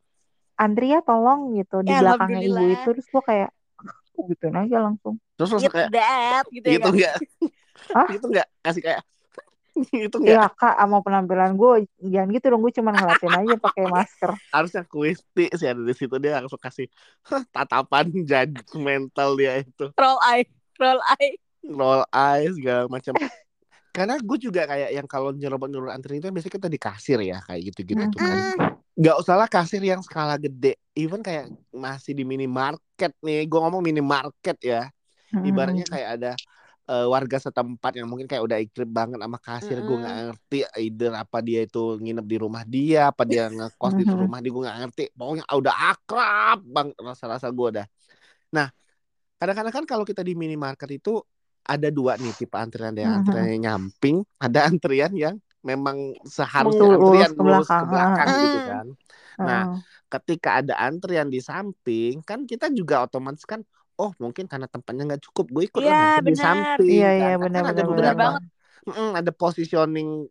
antri 0.55 0.91
ya 0.91 0.99
tolong 0.99 1.55
gitu 1.55 1.79
di 1.81 1.91
Ya, 1.91 2.03
belakangnya 2.03 2.43
ibu 2.43 2.63
itu 2.67 2.87
terus 2.99 3.07
gue 3.07 3.23
kayak 3.23 3.49
"Oh, 4.19 4.23
gituin 4.27 4.55
aja 4.59 4.77
langsung 4.83 5.15
terus 5.39 5.49
langsung 5.55 5.71
kayak 5.71 5.91
that 5.95 6.45
gitu 6.51 6.67
ya 6.67 6.71
gitu 6.75 6.83
kan. 6.83 6.93
enggak. 6.93 7.15
Hah? 7.95 8.07
Itu 8.11 8.25
nggak 8.27 8.47
kasih 8.59 8.81
kayak 8.83 9.01
itu 10.11 10.15
nggak 10.19 10.35
Iya 10.35 10.43
kak, 10.51 10.75
sama 10.75 10.97
penampilan 10.99 11.51
gue 11.55 11.71
jangan 12.03 12.27
gitu 12.35 12.45
dong, 12.51 12.61
gue 12.67 12.73
cuma 12.75 12.91
ngeliatin 12.91 13.33
aja 13.39 13.55
pakai 13.55 13.83
masker. 13.87 14.31
harusnya 14.51 14.83
Kwisti 14.83 15.45
sih 15.55 15.67
ada 15.69 15.79
di 15.79 15.93
situ 15.95 16.15
dia 16.19 16.41
langsung 16.43 16.59
kasih 16.59 16.91
"Hah, 17.23 17.45
tatapan 17.55 18.11
judgmental 18.11 19.39
dia 19.39 19.63
itu 19.63 19.87
roll 19.95 20.19
eye 20.27 20.43
roll 20.75 20.99
eye 21.15 21.39
roll 21.65 22.03
eyes 22.13 22.55
segala 22.55 22.87
macam. 22.87 23.13
Karena 23.89 24.15
gue 24.21 24.37
juga 24.37 24.63
kayak 24.69 24.89
yang 24.95 25.07
kalau 25.09 25.33
nyerobot 25.33 25.67
nyerobot 25.67 25.91
antri 25.91 26.21
itu 26.21 26.29
biasanya 26.29 26.55
kita 26.61 26.69
di 26.69 26.79
kasir 26.79 27.19
ya 27.25 27.41
kayak 27.43 27.61
gitu 27.73 27.79
gitu 27.95 28.05
tuh 28.07 28.21
kan. 28.21 28.37
Mm. 28.37 28.77
nggak 28.99 29.15
usah 29.15 29.35
lah 29.39 29.47
kasir 29.47 29.79
yang 29.79 30.03
skala 30.03 30.35
gede. 30.35 30.75
Even 30.95 31.23
kayak 31.23 31.47
masih 31.71 32.11
di 32.11 32.27
minimarket 32.27 33.15
nih 33.23 33.47
gue 33.47 33.59
ngomong 33.59 33.79
minimarket 33.79 34.57
ya. 34.59 34.91
Ibaratnya 35.39 35.87
kayak 35.87 36.09
ada 36.19 36.31
eh, 36.89 37.05
warga 37.07 37.37
setempat 37.39 37.95
yang 37.95 38.07
mungkin 38.11 38.27
kayak 38.27 38.43
udah 38.43 38.57
ikrip 38.59 38.89
banget 38.91 39.19
sama 39.23 39.37
kasir 39.39 39.77
gue 39.79 39.87
Mm-mm. 39.87 40.01
nggak 40.03 40.15
ngerti 40.27 40.59
either 40.83 41.11
apa 41.15 41.37
dia 41.39 41.59
itu 41.63 41.95
nginep 42.01 42.25
di 42.27 42.37
rumah 42.41 42.63
dia 42.67 43.13
apa 43.13 43.23
dia 43.23 43.47
ngekos 43.47 43.93
di 43.95 44.03
Mhm. 44.03 44.19
rumah 44.19 44.39
dia 44.43 44.51
gue 44.51 44.63
nggak 44.67 44.79
ngerti. 44.83 45.03
Pokoknya 45.15 45.43
udah 45.47 45.75
akrab 45.95 46.59
bang 46.65 46.89
rasa-rasa 46.99 47.47
gue 47.49 47.67
udah 47.79 47.85
nah 48.49 48.67
kadang-kadang 49.39 49.73
kan 49.73 49.85
kalau 49.87 50.03
kita 50.03 50.21
di 50.25 50.33
minimarket 50.35 50.99
itu 50.99 51.21
ada 51.73 51.87
dua 51.97 52.13
nih 52.21 52.33
tipe 52.39 52.55
antrian 52.63 52.91
ada 52.93 53.01
yang 53.05 53.13
antrian 53.19 53.47
yang 53.53 53.61
nyamping 53.67 54.17
ada 54.45 54.59
antrian 54.69 55.11
yang 55.23 55.35
memang 55.69 55.97
seharusnya 56.37 56.87
Lurus 56.89 56.95
antrian 56.95 57.31
ke 57.37 57.41
lurus 57.45 57.69
ke 57.77 57.83
belakang. 57.87 57.87
belakang 57.89 58.29
gitu 58.43 58.59
kan 58.69 58.87
Nah, 59.39 59.63
ketika 60.11 60.59
ada 60.59 60.75
antrian 60.87 61.27
di 61.31 61.39
samping 61.39 62.19
kan 62.27 62.43
kita 62.43 62.67
juga 62.75 63.07
otomatis 63.07 63.43
kan 63.47 63.61
oh 63.99 64.11
mungkin 64.19 64.45
karena 64.51 64.67
tempatnya 64.67 65.03
nggak 65.15 65.23
cukup 65.31 65.45
gue 65.55 65.63
ikut 65.69 65.83
lah 65.87 65.95
ngantri 65.99 66.23
di 66.27 66.35
benar. 66.37 66.45
samping 66.45 66.91
Iya, 66.91 67.07
kan. 67.19 67.31
iya, 67.31 67.33
Kan 67.53 67.63
benar, 67.63 67.63
ada 67.71 67.79
benar, 67.79 67.87
beberapa 67.87 68.19
benar 68.19 68.19
banget. 68.23 68.43
Mm, 68.87 69.11
ada 69.19 69.31
positioning 69.35 70.27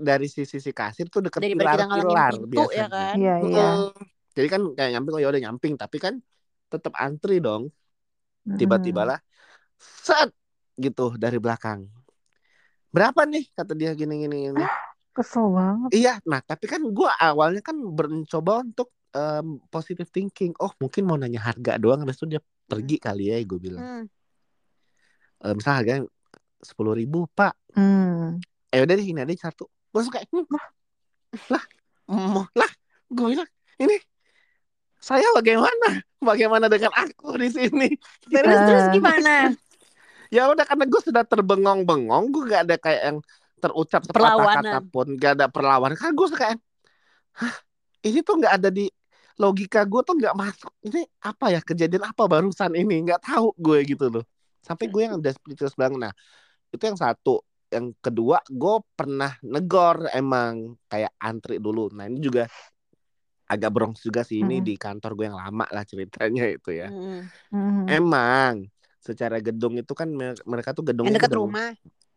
dari 0.00 0.26
sisi 0.32 0.56
si 0.64 0.72
kasir 0.72 1.06
tuh 1.12 1.20
deket 1.26 1.44
pilar-pilar 1.56 2.32
pintu 2.32 2.48
biasanya 2.52 2.80
ya 2.80 2.86
kan 2.94 3.18
Iya, 3.18 3.32
iya. 3.46 3.62
Mm. 3.64 3.92
jadi 4.36 4.46
kan 4.52 4.60
kayak 4.76 4.90
nyamping 4.96 5.14
oh 5.16 5.20
ya 5.22 5.28
udah 5.32 5.42
nyamping 5.46 5.74
tapi 5.80 5.96
kan 6.04 6.14
tetap 6.72 6.92
antri 6.96 7.38
dong 7.44 7.68
tiba-tiba 8.58 9.02
lah 9.08 9.18
set 9.80 10.30
gitu 10.80 11.14
dari 11.20 11.36
belakang 11.36 11.86
berapa 12.90 13.22
nih 13.28 13.52
kata 13.54 13.72
dia 13.76 13.94
gini 13.94 14.26
gini 14.26 14.50
gini 14.50 14.64
Kesel 15.10 15.50
banget. 15.50 15.90
Iya, 15.90 16.14
nah 16.22 16.38
tapi 16.38 16.70
kan 16.70 16.80
gue 16.86 17.10
awalnya 17.18 17.62
kan 17.66 17.74
mencoba 17.74 18.62
untuk 18.62 18.94
em, 19.10 19.58
positive 19.66 20.06
thinking. 20.06 20.54
Oh 20.62 20.70
mungkin 20.78 21.02
mau 21.02 21.18
nanya 21.18 21.42
harga 21.42 21.76
doang, 21.82 22.06
habis 22.06 22.18
itu 22.22 22.38
dia 22.38 22.40
pergi 22.70 23.02
kali 23.02 23.34
ya, 23.34 23.42
gue 23.42 23.58
bilang. 23.58 23.82
Hmm. 23.82 24.04
Eh, 25.42 25.54
misal 25.58 25.82
harganya 25.82 26.06
sepuluh 26.62 26.94
ribu 26.94 27.26
pak. 27.34 27.58
Hmm. 27.74 28.38
Eh 28.70 28.78
udah 28.78 28.94
deh 28.94 29.06
ini 29.06 29.18
ada 29.18 29.34
satu. 29.34 29.66
Gue 29.90 30.02
suka 30.06 30.22
hmm, 30.22 30.46
lah, 31.50 31.64
mau 32.06 32.46
lah. 32.54 32.70
Gue 33.10 33.34
bilang 33.34 33.50
ini 33.82 33.98
saya 35.02 35.26
bagaimana? 35.34 36.06
Bagaimana 36.20 36.68
dengan 36.70 36.92
aku 36.94 37.34
di 37.40 37.48
sini? 37.50 37.88
terus 38.30 38.60
terus 38.68 38.86
gimana 38.94 39.50
Ya 40.30 40.46
udah 40.46 40.62
karena 40.62 40.86
gue 40.86 41.00
sudah 41.02 41.26
terbengong-bengong, 41.26 42.24
gue 42.30 42.42
gak 42.54 42.62
ada 42.70 42.76
kayak 42.78 43.02
yang 43.02 43.18
terucap 43.60 44.06
sepatah 44.06 44.38
Perlawanan. 44.38 44.62
kata 44.62 44.80
pun, 44.86 45.06
gak 45.18 45.32
ada 45.36 45.46
perlawanan. 45.50 45.98
Kan 45.98 46.14
gue 46.14 46.26
suka 46.30 46.54
yang, 46.54 46.60
hah 47.34 47.54
ini 48.06 48.22
tuh 48.22 48.38
gak 48.38 48.54
ada 48.62 48.70
di 48.70 48.86
logika 49.36 49.82
gue 49.84 50.00
tuh 50.06 50.14
gak 50.16 50.36
masuk. 50.38 50.72
Ini 50.86 51.02
apa 51.26 51.50
ya 51.50 51.60
kejadian 51.60 52.06
apa 52.06 52.22
barusan 52.30 52.72
ini? 52.78 53.02
Gak 53.04 53.26
tahu 53.26 53.52
gue 53.58 53.78
gitu 53.84 54.06
loh. 54.06 54.24
Sampai 54.62 54.86
gue 54.86 55.02
yang 55.02 55.18
udah 55.18 55.32
speechless 55.34 55.74
banget. 55.74 56.08
Nah 56.08 56.12
itu 56.70 56.82
yang 56.84 56.96
satu. 56.96 57.42
Yang 57.70 57.96
kedua 58.02 58.42
gue 58.46 58.76
pernah 58.94 59.34
negor 59.46 60.10
emang 60.14 60.78
kayak 60.86 61.14
antri 61.18 61.58
dulu. 61.58 61.90
Nah 61.94 62.06
ini 62.06 62.18
juga 62.20 62.46
agak 63.50 63.70
bronx 63.74 64.06
juga 64.06 64.22
sih 64.22 64.46
ini 64.46 64.62
Mm-mm. 64.62 64.66
di 64.66 64.74
kantor 64.78 65.10
gue 65.18 65.26
yang 65.26 65.38
lama 65.38 65.66
lah 65.74 65.82
ceritanya 65.82 66.46
itu 66.46 66.70
ya. 66.70 66.86
Hmm. 66.86 67.26
Hmm. 67.50 67.84
Emang 67.90 68.54
secara 69.00 69.36
gedung 69.40 69.74
itu 69.80 69.92
kan 69.96 70.08
me- 70.12 70.38
mereka 70.44 70.70
tuh 70.76 70.84
yang 70.84 70.92
gedungnya 70.92 71.16
dekat 71.18 71.32
gedung 71.32 71.44
rumah 71.50 71.70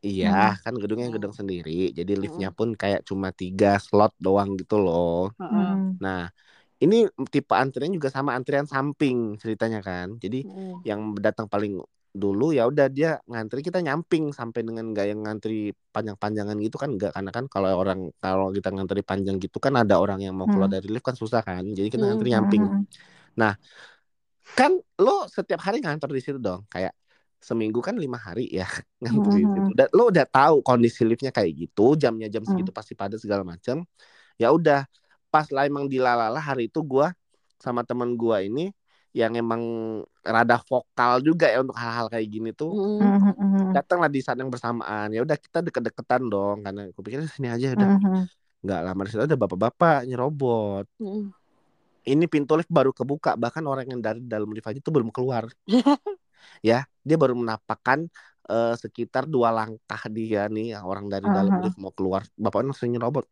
Iya, 0.03 0.59
kan 0.59 0.75
gedungnya 0.75 1.07
Hmm. 1.07 1.15
gedung 1.15 1.31
sendiri. 1.31 1.95
Jadi 1.95 2.11
liftnya 2.19 2.51
pun 2.51 2.75
kayak 2.75 3.07
cuma 3.07 3.31
tiga 3.31 3.79
slot 3.79 4.11
doang 4.19 4.59
gitu 4.59 4.75
loh. 4.75 5.31
Heeh. 5.39 5.47
Hmm. 5.47 5.95
Nah, 6.03 6.27
ini 6.83 7.07
tipe 7.31 7.55
antrian 7.55 7.87
juga 7.95 8.11
sama 8.11 8.35
antrian 8.35 8.67
samping 8.67 9.39
ceritanya 9.39 9.79
kan. 9.79 10.19
Jadi 10.19 10.43
Hmm. 10.43 10.83
yang 10.83 11.15
datang 11.15 11.47
paling 11.47 11.79
dulu 12.13 12.53
ya 12.53 12.67
udah 12.69 12.91
dia 12.93 13.17
ngantri 13.25 13.65
kita 13.65 13.81
nyamping 13.81 14.35
sampai 14.35 14.61
dengan 14.61 14.85
nggak 14.93 15.05
yang 15.09 15.19
ngantri 15.25 15.73
panjang-panjangan 15.95 16.53
gitu 16.61 16.77
kan 16.77 16.93
enggak 16.93 17.09
karena 17.09 17.31
kan 17.33 17.45
kalau 17.49 17.73
orang 17.73 17.99
kalau 18.21 18.53
kita 18.53 18.69
ngantri 18.69 19.01
panjang 19.01 19.41
gitu 19.41 19.57
kan 19.57 19.73
ada 19.73 19.97
orang 19.97 20.21
yang 20.21 20.37
mau 20.37 20.45
keluar 20.45 20.69
Hmm. 20.69 20.77
dari 20.77 20.87
lift 20.93 21.07
kan 21.07 21.15
susah 21.15 21.41
kan. 21.41 21.63
Jadi 21.63 21.87
kita 21.89 22.03
Hmm. 22.03 22.11
ngantri 22.13 22.29
nyamping. 22.35 22.63
Hmm. 22.67 23.55
Kan 24.53 24.77
lo 25.01 25.25
setiap 25.27 25.59
hari 25.65 25.81
ngantor 25.81 26.13
di 26.13 26.21
situ 26.21 26.37
dong. 26.37 26.65
Kayak 26.69 26.93
seminggu 27.43 27.83
kan 27.83 27.99
lima 27.99 28.15
hari 28.15 28.47
ya 28.47 28.63
ngantri 29.03 29.43
di 29.43 29.51
situ. 29.51 29.71
Dan 29.75 29.87
lo 29.91 30.09
udah 30.13 30.25
tahu 30.25 30.63
kondisi 30.63 31.03
liftnya 31.03 31.33
kayak 31.33 31.51
gitu, 31.57 31.97
jamnya 31.97 32.29
jam 32.29 32.45
Hmm. 32.45 32.55
segitu 32.55 32.71
pasti 32.71 32.93
padat 32.93 33.19
segala 33.19 33.43
macam. 33.43 33.83
Ya 34.37 34.49
udah, 34.49 34.85
pas 35.27 35.49
lah 35.49 35.65
emang 35.65 35.89
dilalala 35.89 36.37
hari 36.37 36.69
itu 36.69 36.79
gua 36.81 37.11
sama 37.57 37.81
teman 37.81 38.13
gua 38.13 38.41
ini 38.41 38.69
yang 39.13 39.37
emang 39.37 39.61
rada 40.25 40.57
vokal 40.65 41.21
juga 41.21 41.45
ya 41.45 41.61
untuk 41.61 41.77
hal-hal 41.77 42.09
kayak 42.09 42.27
gini 42.33 42.49
tuh 42.49 42.73
Hmm. 42.97 43.29
Hmm. 43.29 43.33
Hmm. 43.37 43.69
datanglah 43.69 44.09
di 44.09 44.25
saat 44.25 44.41
yang 44.41 44.49
bersamaan 44.49 45.13
ya 45.13 45.21
udah 45.21 45.37
kita 45.37 45.61
deket-deketan 45.61 46.25
dong 46.25 46.65
karena 46.65 46.89
aku 46.89 47.05
pikir 47.05 47.21
sini 47.29 47.45
aja 47.53 47.77
udah 47.77 47.89
Hmm. 47.93 48.25
nggak 48.65 48.79
lama 48.81 49.01
di 49.05 49.09
situ 49.13 49.21
ada 49.21 49.37
bapak-bapak 49.37 50.09
nyerobot 50.09 50.89
Hmm. 50.97 51.29
Ini 52.03 52.25
pintu 52.27 52.53
lift 52.59 52.71
baru 52.71 52.91
kebuka 52.91 53.35
bahkan 53.39 53.63
orang 53.67 53.87
yang 53.87 54.01
dari 54.03 54.19
dalam 54.23 54.49
lift 54.51 54.67
aja 54.67 54.79
itu 54.79 54.91
belum 54.91 55.09
keluar 55.15 55.47
ya 56.69 56.83
dia 57.03 57.17
baru 57.19 57.35
menapakkan 57.35 58.07
eh, 58.51 58.73
sekitar 58.75 59.23
dua 59.27 59.49
langkah 59.55 60.01
dia 60.11 60.47
nih 60.51 60.75
orang 60.83 61.07
dari 61.07 61.27
dalam 61.27 61.51
Aha. 61.53 61.63
lift 61.63 61.77
mau 61.79 61.91
keluar 61.95 62.21
bapaknya 62.35 62.71
langsung 62.75 62.91
nyerobot 62.91 63.25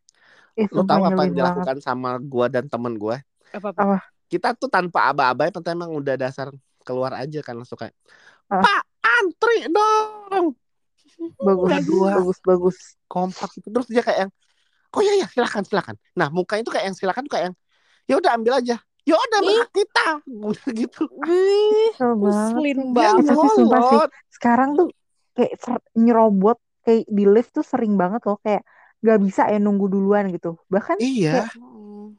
Ih, 0.52 0.68
lo 0.68 0.84
tahu 0.84 1.00
apa 1.08 1.20
yang 1.24 1.34
dilakukan 1.36 1.76
sama 1.80 2.20
gua 2.20 2.46
dan 2.52 2.68
temen 2.68 2.96
gua 3.00 3.20
apa 3.52 3.68
Apa? 3.72 3.96
kita 4.32 4.56
tuh 4.56 4.68
tanpa 4.72 5.12
aba-aba 5.12 5.52
tapi 5.52 5.68
emang 5.76 5.92
udah 5.92 6.16
dasar 6.16 6.48
keluar 6.84 7.12
aja 7.16 7.40
kan 7.44 7.56
langsung 7.56 7.76
kayak 7.76 7.92
Ah. 8.52 8.60
pak 8.64 8.82
antri 9.00 9.64
dong 9.68 10.56
Bagus, 11.38 11.70
Berdua. 11.70 12.12
bagus, 12.18 12.38
bagus. 12.42 12.76
kompak 13.06 13.48
gitu 13.56 13.68
terus 13.70 13.88
dia 13.92 14.02
kayak 14.02 14.18
yang 14.26 14.32
oh 14.96 15.02
ya 15.04 15.12
ya 15.24 15.26
silakan 15.30 15.62
silakan 15.68 15.96
nah 16.16 16.28
mukanya 16.32 16.62
tuh 16.66 16.72
kayak 16.74 16.86
yang 16.90 16.96
silakan 16.96 17.22
tuh 17.28 17.32
kayak 17.32 17.44
yang 17.52 17.56
ya 18.12 18.20
udah 18.20 18.32
ambil 18.36 18.52
aja. 18.60 18.76
Ya 19.02 19.16
udah 19.16 19.40
Ih. 19.40 19.46
berhak 19.48 19.70
kita. 19.72 20.06
Udah 20.28 20.70
gitu. 20.84 21.02
Wih, 21.24 21.90
Kesel 21.96 22.12
banget. 22.12 22.28
ngeselin 22.28 22.78
dia 22.78 22.92
banget. 22.92 23.24
Tapi 23.32 23.46
sumpah 23.56 23.80
sih, 23.88 23.98
Sekarang 24.28 24.68
tuh 24.76 24.86
kayak 25.32 25.52
nyerobot 25.96 26.58
kayak 26.84 27.08
di 27.08 27.24
lift 27.24 27.56
tuh 27.56 27.64
sering 27.64 27.96
banget 27.96 28.20
loh 28.28 28.36
kayak 28.44 28.62
gak 29.02 29.18
bisa 29.18 29.48
ya 29.48 29.56
nunggu 29.56 29.88
duluan 29.88 30.28
gitu. 30.28 30.60
Bahkan 30.68 31.00
iya. 31.00 31.48
Hmm. 31.56 32.14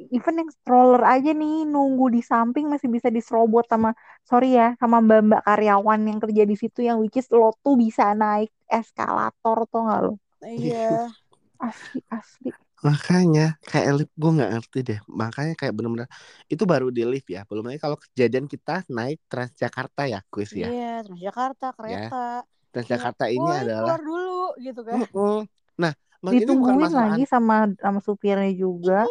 even 0.00 0.40
yang 0.40 0.48
stroller 0.48 1.04
aja 1.04 1.36
nih 1.36 1.68
nunggu 1.68 2.08
di 2.08 2.24
samping 2.24 2.72
masih 2.72 2.88
bisa 2.88 3.12
diserobot 3.12 3.68
sama 3.68 3.92
sorry 4.24 4.56
ya 4.56 4.72
sama 4.80 5.04
mbak-mbak 5.04 5.44
karyawan 5.44 6.00
yang 6.08 6.16
kerja 6.16 6.48
di 6.48 6.56
situ 6.56 6.88
yang 6.88 7.04
which 7.04 7.20
is 7.20 7.28
lo 7.28 7.52
tuh 7.60 7.76
bisa 7.76 8.16
naik 8.16 8.48
eskalator 8.64 9.68
tuh 9.68 9.80
nggak 9.84 10.00
lo? 10.08 10.16
Iya. 10.40 11.12
Asli 11.60 12.00
asli 12.08 12.48
makanya 12.80 13.60
kayak 13.60 13.90
lift 14.02 14.12
gue 14.16 14.30
nggak 14.36 14.50
ngerti 14.56 14.78
deh. 14.88 14.98
Makanya 15.06 15.52
kayak 15.56 15.72
bener-bener 15.76 16.08
itu 16.48 16.64
baru 16.64 16.88
di 16.88 17.02
lift 17.04 17.28
ya. 17.28 17.44
Belum 17.44 17.64
lagi 17.68 17.78
kalau 17.80 17.96
kejadian 18.00 18.48
kita 18.48 18.84
naik 18.88 19.20
Transjakarta 19.28 20.08
ya 20.08 20.20
kuis 20.32 20.50
ya. 20.56 20.68
Iya 20.68 21.04
Transjakarta 21.04 21.66
kereta. 21.76 22.24
Transjakarta 22.70 23.24
ini 23.28 23.40
Woi, 23.44 23.60
adalah 23.66 23.98
keluar 23.98 24.02
dulu 24.04 24.40
gitu 24.62 24.80
kan. 24.86 24.98
Nah 25.76 25.92
mak- 26.24 26.32
ini 26.36 26.44
bukan 26.44 26.74
ditungguin 26.76 26.92
lagi 26.94 27.22
sama 27.28 27.56
sama 27.80 27.98
supirnya 28.00 28.52
juga. 28.52 29.04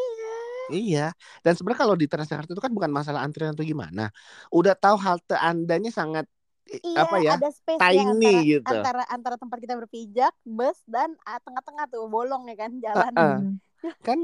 Iya, 0.69 1.09
dan 1.41 1.57
sebenarnya 1.57 1.81
kalau 1.81 1.97
di 1.97 2.05
Transjakarta 2.05 2.53
itu 2.53 2.61
kan 2.61 2.69
bukan 2.69 2.93
masalah 2.93 3.25
antrian 3.25 3.57
atau 3.57 3.65
gimana. 3.65 4.13
Udah 4.53 4.77
tahu 4.77 5.01
halte 5.01 5.33
andanya 5.33 5.89
sangat 5.89 6.29
iya 6.85 7.03
apa 7.05 7.15
ya? 7.19 7.33
ada 7.37 7.49
space 7.49 7.81
tiny 7.81 7.97
ya 7.99 8.05
antara, 8.05 8.39
gitu. 8.45 8.65
antara 8.69 9.03
antara 9.09 9.35
tempat 9.35 9.57
kita 9.61 9.73
berpijak 9.79 10.33
bus 10.45 10.79
dan 10.85 11.13
ah, 11.25 11.39
tengah-tengah 11.41 11.85
tuh 11.89 12.05
bolong 12.07 12.47
ya 12.49 12.55
kan 12.55 12.71
jalan 12.79 13.13
Heeh. 13.15 13.35
Hmm. 13.41 13.53
Kan 14.05 14.19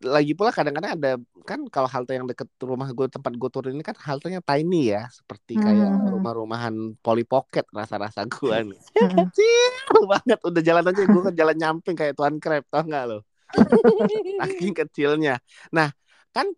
lagi 0.00 0.32
pula 0.32 0.48
kadang-kadang 0.48 0.96
ada 0.96 1.10
kan 1.44 1.60
kalau 1.68 1.84
halte 1.84 2.16
yang 2.16 2.24
deket 2.24 2.48
rumah 2.64 2.88
gue 2.88 3.04
tempat 3.04 3.36
gue 3.36 3.50
turun 3.52 3.76
ini 3.76 3.84
kan 3.84 3.92
haltenya 4.00 4.40
tiny 4.40 4.96
ya, 4.96 5.04
seperti 5.12 5.60
kayak 5.60 5.92
Hmm. 5.92 6.08
rumah-rumahan 6.08 6.74
Polly 7.04 7.28
Pocket 7.28 7.68
rasa-rasa 7.68 8.24
gue 8.24 8.56
nih. 8.72 8.80
Hmm. 8.96 9.28
Kecil 9.28 9.72
banget 10.10 10.40
udah 10.40 10.62
jalan 10.64 10.84
aja 10.88 11.02
gue 11.04 11.22
kan 11.28 11.34
jalan 11.36 11.56
nyamping 11.60 11.96
kayak 12.00 12.16
Tuan 12.16 12.40
Crab 12.40 12.64
tau 12.72 12.80
nggak 12.80 13.04
lo? 13.12 13.18
Saking 14.40 14.72
kecilnya. 14.72 15.36
Nah, 15.68 15.92
kan 16.32 16.48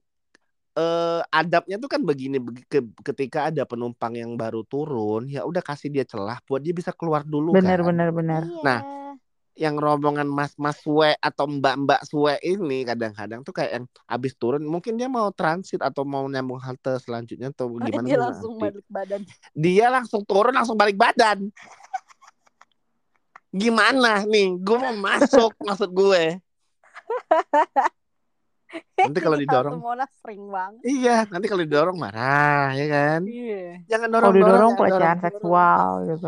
eh 0.77 1.21
adabnya 1.33 1.81
tuh 1.81 1.89
kan 1.89 2.05
begini 2.05 2.37
begi- 2.37 2.69
ke- 2.69 2.93
ketika 3.01 3.49
ada 3.49 3.65
penumpang 3.65 4.13
yang 4.13 4.37
baru 4.37 4.61
turun 4.69 5.25
ya 5.25 5.49
udah 5.49 5.65
kasih 5.65 5.89
dia 5.89 6.05
celah 6.05 6.37
buat 6.45 6.61
dia 6.61 6.77
bisa 6.77 6.93
keluar 6.93 7.25
dulu 7.25 7.57
bener 7.57 7.81
kan. 7.81 7.89
bener 7.89 8.09
bener 8.13 8.43
Iya. 8.45 8.61
Nah, 8.61 8.81
yang 9.57 9.81
rombongan 9.81 10.29
mas-mas 10.29 10.77
suwe 10.85 11.17
atau 11.17 11.49
mbak-mbak 11.49 12.05
suwe 12.05 12.37
ini 12.45 12.85
kadang-kadang 12.85 13.41
tuh 13.41 13.57
kayak 13.57 13.81
yang 13.81 13.85
abis 14.05 14.37
turun 14.37 14.61
mungkin 14.69 15.01
dia 15.01 15.09
mau 15.09 15.33
transit 15.33 15.81
atau 15.81 16.05
mau 16.05 16.29
nyambung 16.29 16.61
halte 16.61 17.01
selanjutnya 17.01 17.49
atau 17.57 17.73
gimana 17.81 18.05
dia 18.05 18.21
langsung 18.21 18.61
balik 18.61 18.85
badan. 18.93 19.21
dia 19.57 19.87
langsung 19.89 20.23
turun 20.29 20.53
langsung 20.53 20.77
balik 20.77 21.01
badan. 21.01 21.49
Gimana 23.49 24.29
nih? 24.29 24.61
Gue 24.61 24.77
mau 24.77 24.93
masuk 24.93 25.57
maksud 25.65 25.89
gue 25.89 26.37
Nanti 29.05 29.19
kalau 29.25 29.39
Di 29.39 29.43
didorong. 29.43 29.79
Monas 29.85 30.11
sering 30.23 30.45
banget. 30.57 30.87
iya 30.89 31.11
nanti 31.31 31.47
kalau 31.51 31.63
didorong 31.67 31.99
marah 32.05 32.65
ya 32.79 32.85
kan 32.95 33.23
Iya. 33.29 33.55
jangan 33.91 34.09
dorong 34.15 34.35
kalau 34.43 34.59
didorong 34.63 34.73
jangan 34.73 34.79
pelecehan 34.79 35.19
dorong. 35.25 35.25
seksual 35.25 35.89
gitu 36.09 36.27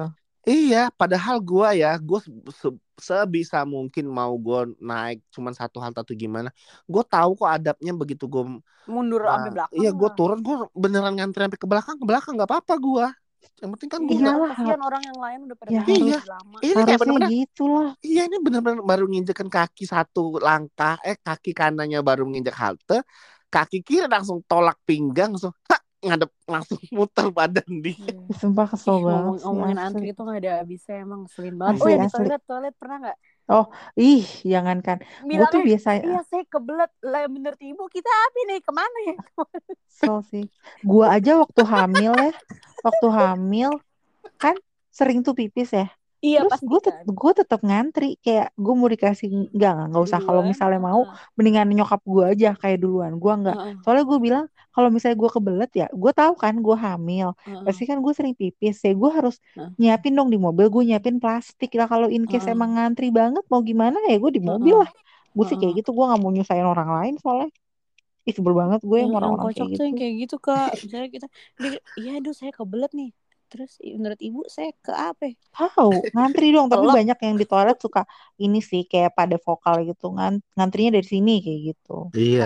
Iya, 0.50 0.78
padahal 1.00 1.36
gua 1.48 1.68
ya, 1.80 1.86
gua 2.08 2.18
se- 2.24 2.32
se- 2.62 2.80
sebisa 3.08 3.58
mungkin 3.74 4.04
mau 4.18 4.32
gua 4.46 4.58
naik 4.88 5.16
cuman 5.34 5.52
satu 5.60 5.76
halte 5.82 5.98
atau 6.02 6.14
gimana, 6.24 6.48
gue 6.92 7.02
tahu 7.12 7.30
kok 7.40 7.50
adabnya 7.56 7.92
begitu 8.00 8.24
gua 8.32 8.42
Mundur 8.92 9.22
Nah, 9.26 9.34
sampai 9.34 9.50
belakang. 9.54 9.70
Iya, 9.78 9.88
gue 10.00 10.08
lah. 10.08 10.18
turun, 10.18 10.38
gue 10.46 10.54
beneran 10.82 11.12
ngantri 11.16 11.40
sampai 11.44 11.60
ke 11.64 11.68
belakang, 11.72 11.96
ke 12.00 12.06
belakang 12.10 12.32
nggak 12.36 12.50
apa-apa 12.50 12.74
gue. 12.86 13.06
Yang 13.58 13.70
penting 13.74 13.90
kan 13.90 14.00
gue 14.06 14.14
Iya. 14.18 14.32
Kasihan 14.54 14.82
orang 14.82 15.02
yang 15.02 15.18
lain 15.18 15.38
udah 15.50 15.56
pada 15.58 15.70
Ya, 15.74 15.82
harus. 15.82 16.22
lama. 16.26 16.56
Ini 16.58 16.72
kayak 16.72 16.78
harusnya 16.78 16.98
bener-bener, 16.98 17.30
gitu 17.30 17.64
lah 17.66 17.90
iya 18.02 18.22
ini 18.26 18.36
bener-bener 18.38 18.80
baru 18.86 19.04
nginjekin 19.10 19.48
kaki 19.50 19.84
satu 19.86 20.38
langkah, 20.38 20.94
eh 21.02 21.16
kaki 21.18 21.50
kanannya 21.54 22.00
baru 22.02 22.22
nginjek 22.26 22.54
halte, 22.54 23.02
kaki 23.50 23.82
kiri 23.82 24.06
langsung 24.06 24.42
tolak 24.46 24.78
pinggang, 24.86 25.34
langsung 25.34 25.54
ngadep 25.98 26.30
langsung 26.46 26.78
muter 26.94 27.26
badan 27.34 27.66
dia. 27.82 27.98
Iya. 27.98 28.22
sumpah 28.38 28.66
kesel 28.70 29.02
banget 29.02 29.18
Ngomong, 29.18 29.36
ngomongin 29.42 29.78
antri 29.82 30.06
itu 30.14 30.20
gak 30.22 30.38
ada 30.38 30.52
habisnya 30.62 30.96
emang 31.02 31.20
ngeselin 31.26 31.54
banget. 31.58 31.74
Asli, 31.74 31.82
oh 31.82 31.90
ya 31.90 31.98
di 31.98 32.08
toilet 32.14 32.42
toilet 32.46 32.74
pernah 32.78 32.96
nggak? 33.02 33.16
Ih 33.96 34.24
jangankan. 34.44 35.00
Gue 35.24 35.44
tuh 35.48 35.64
biasanya 35.64 36.04
iya 36.04 36.20
saya 36.28 36.44
kebelet. 36.46 36.92
Lah 37.00 37.24
menurut 37.32 37.60
ibu 37.60 37.84
kita 37.88 38.08
apa 38.08 38.38
nih 38.48 38.60
ke 38.60 38.72
mana 38.72 38.98
ya? 39.08 39.14
kesel 39.98 40.22
sih. 40.30 40.44
Gue 40.86 41.06
aja 41.08 41.42
waktu 41.42 41.62
hamil 41.66 42.12
ya 42.14 42.32
waktu 42.86 43.06
hamil 43.10 43.70
kan 44.38 44.54
sering 44.94 45.26
tuh 45.26 45.34
pipis 45.34 45.74
ya 45.74 45.90
Iya 46.18 46.38
terus 46.42 46.50
pasti 46.50 46.66
gue 46.70 46.80
kan. 46.82 47.04
gue 47.20 47.32
tetap 47.40 47.60
ngantri 47.62 48.06
kayak 48.24 48.46
gue 48.58 48.74
mau 48.74 48.88
dikasih 48.90 49.26
enggak 49.54 49.70
enggak 49.74 49.86
nggak 49.94 50.04
usah. 50.06 50.18
Kalau 50.26 50.42
Duluan, 50.42 50.50
misalnya 50.50 50.80
mau 50.82 51.00
mendingan 51.38 51.66
nyokap 51.78 52.00
gue 52.02 52.24
aja 52.32 52.48
kayak 52.58 52.78
duluan. 52.82 53.12
Gue 53.22 53.32
enggak 53.38 53.56
heeh, 53.58 53.74
soalnya 53.82 54.04
gue 54.10 54.18
bilang 54.26 54.44
kalau 54.74 54.88
misalnya 54.94 55.16
gue 55.22 55.30
kebelet 55.36 55.70
ya 55.80 55.86
gue 56.02 56.12
tahu 56.18 56.32
kan 56.42 56.54
gue 56.66 56.76
hamil. 56.86 57.28
Pasti 57.64 57.82
kan 57.90 57.98
gue 58.04 58.12
sering 58.18 58.34
pipis 58.40 58.76
ya 58.86 58.90
gue 58.98 59.10
harus 59.18 59.34
nyiapin 59.78 60.12
dong 60.18 60.28
di 60.34 60.38
mobil 60.42 60.66
gue 60.74 60.82
nyiapin 60.90 61.16
plastik 61.22 61.70
lah. 61.78 61.86
Kalau 61.92 62.06
in 62.10 62.26
case 62.30 62.50
Heeh. 62.50 62.54
emang 62.54 62.70
ngantri 62.74 63.06
banget 63.14 63.44
mau 63.52 63.62
gimana 63.62 63.96
ya 64.10 64.16
gue 64.22 64.30
di 64.36 64.42
mobil 64.42 64.74
lah. 64.82 64.90
Gue 65.36 65.44
sih 65.46 65.56
kayak 65.60 65.74
gitu 65.86 65.90
gue 65.96 66.04
nggak 66.08 66.20
mau 66.22 66.30
nyusahin 66.34 66.66
orang 66.66 66.90
lain 66.98 67.14
soalnya. 67.22 67.48
Ih 68.28 68.34
sebel 68.36 68.54
banget 68.60 68.80
gue 68.84 68.98
yang, 69.02 69.10
yang 69.10 69.16
orang-orang 69.18 69.48
kayak 69.54 69.68
tuh 69.76 69.82
yang 69.86 69.94
gitu 69.94 69.94
kayak 69.98 70.14
gitu 70.22 70.36
kak. 70.46 70.68
Misalnya 70.84 71.08
kita 71.14 71.26
dia, 71.62 71.70
iya 71.98 72.10
aduh 72.18 72.34
saya 72.40 72.52
kebelet 72.58 72.90
nih 72.98 73.08
terus 73.52 73.70
menurut 73.98 74.20
ibu 74.28 74.40
saya 74.56 74.70
ke 74.84 74.92
apa 75.10 75.24
tahu 75.56 75.90
ngantri 76.14 76.46
dong 76.54 76.66
tapi 76.72 76.86
banyak 76.96 77.18
yang 77.26 77.34
di 77.40 77.46
toilet 77.50 77.78
suka 77.84 78.00
ini 78.44 78.58
sih 78.70 78.82
kayak 78.90 79.12
pada 79.18 79.36
vokal 79.46 79.76
gitu 79.90 80.04
ngan 80.16 80.34
ngantrinya 80.56 80.90
dari 80.96 81.08
sini 81.14 81.32
kayak 81.44 81.60
gitu 81.68 81.92
Iya. 82.16 82.42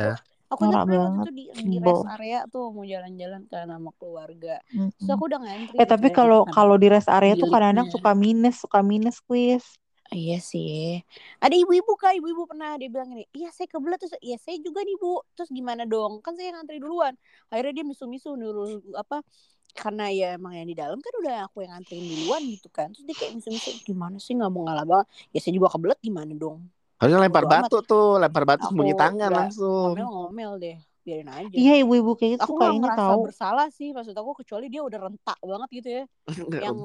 aku 0.52 0.60
Norak 0.60 0.68
ingat 0.68 0.82
pernah 0.86 1.00
waktu 1.06 1.16
banget, 1.16 1.28
itu 1.28 1.30
di, 1.38 1.42
di 1.72 1.78
rest 1.86 2.04
area 2.14 2.36
tuh 2.52 2.64
mau 2.74 2.84
jalan-jalan 2.92 3.42
kan 3.50 3.66
sama 3.74 3.90
keluarga 3.98 4.50
terus 4.96 5.08
Mm-mm. 5.08 5.14
aku 5.14 5.22
udah 5.30 5.40
ngantri 5.44 5.80
eh 5.80 5.86
tapi 5.92 6.08
gitu 6.10 6.18
kalau 6.18 6.40
kalau 6.56 6.76
di 6.82 6.88
rest 6.94 7.08
area 7.16 7.34
tuh 7.40 7.48
kadang-kadang 7.52 7.88
suka 7.94 8.10
minus 8.22 8.54
suka 8.64 8.78
minus 8.90 9.16
quiz 9.28 9.64
Iya 10.12 10.34
sih. 10.50 11.00
Ada 11.44 11.54
ibu-ibu 11.62 11.92
kak, 11.96 12.12
ibu-ibu 12.20 12.42
pernah 12.50 12.76
dia 12.80 12.88
bilang 12.92 13.08
gini, 13.16 13.24
iya 13.32 13.48
saya 13.56 13.64
kebelet 13.72 13.96
terus, 13.96 14.12
iya 14.20 14.36
saya 14.44 14.56
juga 14.66 14.80
nih 14.84 14.96
bu. 15.00 15.24
Terus 15.32 15.48
gimana 15.58 15.82
dong? 15.88 16.12
Kan 16.24 16.36
saya 16.36 16.52
ngantri 16.52 16.76
duluan. 16.84 17.14
Akhirnya 17.48 17.72
dia 17.80 17.84
misu-misu 17.90 18.28
nurul 18.36 18.84
apa? 18.92 19.24
Karena 19.72 20.04
ya 20.12 20.36
emang 20.36 20.52
yang 20.52 20.68
di 20.68 20.76
dalam 20.76 20.98
kan 21.00 21.12
udah 21.24 21.48
aku 21.48 21.64
yang 21.64 21.72
nganterin 21.76 22.04
duluan 22.04 22.42
gitu 22.44 22.68
kan. 22.68 22.92
Terus 22.92 23.04
dia 23.08 23.16
kayak 23.16 23.32
misu-misu, 23.40 23.70
gimana 23.88 24.16
sih 24.20 24.32
nggak 24.36 24.50
mau 24.52 24.62
ngalah 24.68 24.84
banget? 24.84 25.06
Ya 25.32 25.38
saya 25.40 25.52
juga 25.56 25.68
kebelet 25.72 25.98
gimana 26.04 26.32
dong? 26.36 26.58
Harusnya 27.00 27.18
lempar 27.18 27.44
Bodo 27.44 27.50
amat. 27.50 27.62
batu 27.66 27.78
tuh, 27.82 28.08
lempar 28.22 28.44
batu 28.46 28.64
sembunyi 28.70 28.94
tangan 28.94 29.30
langsung. 29.32 29.96
Ngomel-ngomel 29.98 30.50
deh, 30.62 30.76
biarin 31.02 31.28
aja. 31.34 31.56
iya 31.58 31.72
ibu-ibu 31.82 32.14
kayak 32.14 32.30
gitu 32.38 32.42
Aku 32.46 32.52
suka 32.54 32.66
ini 32.70 32.78
ngerasa 32.78 33.00
tahu 33.02 33.20
bersalah 33.26 33.66
sih, 33.74 33.88
maksud 33.90 34.14
aku 34.14 34.30
kecuali 34.38 34.70
dia 34.70 34.86
udah 34.86 34.98
rentak 35.10 35.38
banget 35.42 35.68
gitu 35.82 35.88
ya. 35.98 36.02
Yang- 36.62 36.78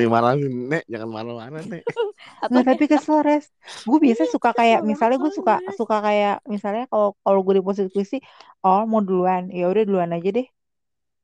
Nih 0.00 0.08
marahin, 0.08 0.52
Nek, 0.72 0.82
jangan 0.88 1.08
marah-marah, 1.12 1.60
Nek. 1.60 1.82
Nggak 2.50 2.64
tapi 2.72 2.84
kayak- 2.88 3.04
kesel 3.04 3.18
res 3.20 3.44
gue 3.84 3.98
biasa 4.00 4.22
Iya, 4.24 4.32
suka 4.32 4.50
kesel 4.52 4.58
kayak 4.60 4.80
misalnya 4.84 5.16
gue 5.20 5.32
suka 5.32 5.54
suka 5.76 5.96
kayak 6.04 6.36
misalnya 6.48 6.84
kalau 6.88 7.16
kalau 7.20 7.40
gue 7.44 7.54
di 7.60 7.64
posisi 7.64 8.16
oh 8.64 8.84
mau 8.88 9.00
duluan 9.00 9.48
ya 9.52 9.68
udah 9.72 9.82
duluan 9.88 10.10
aja 10.12 10.28
deh 10.32 10.46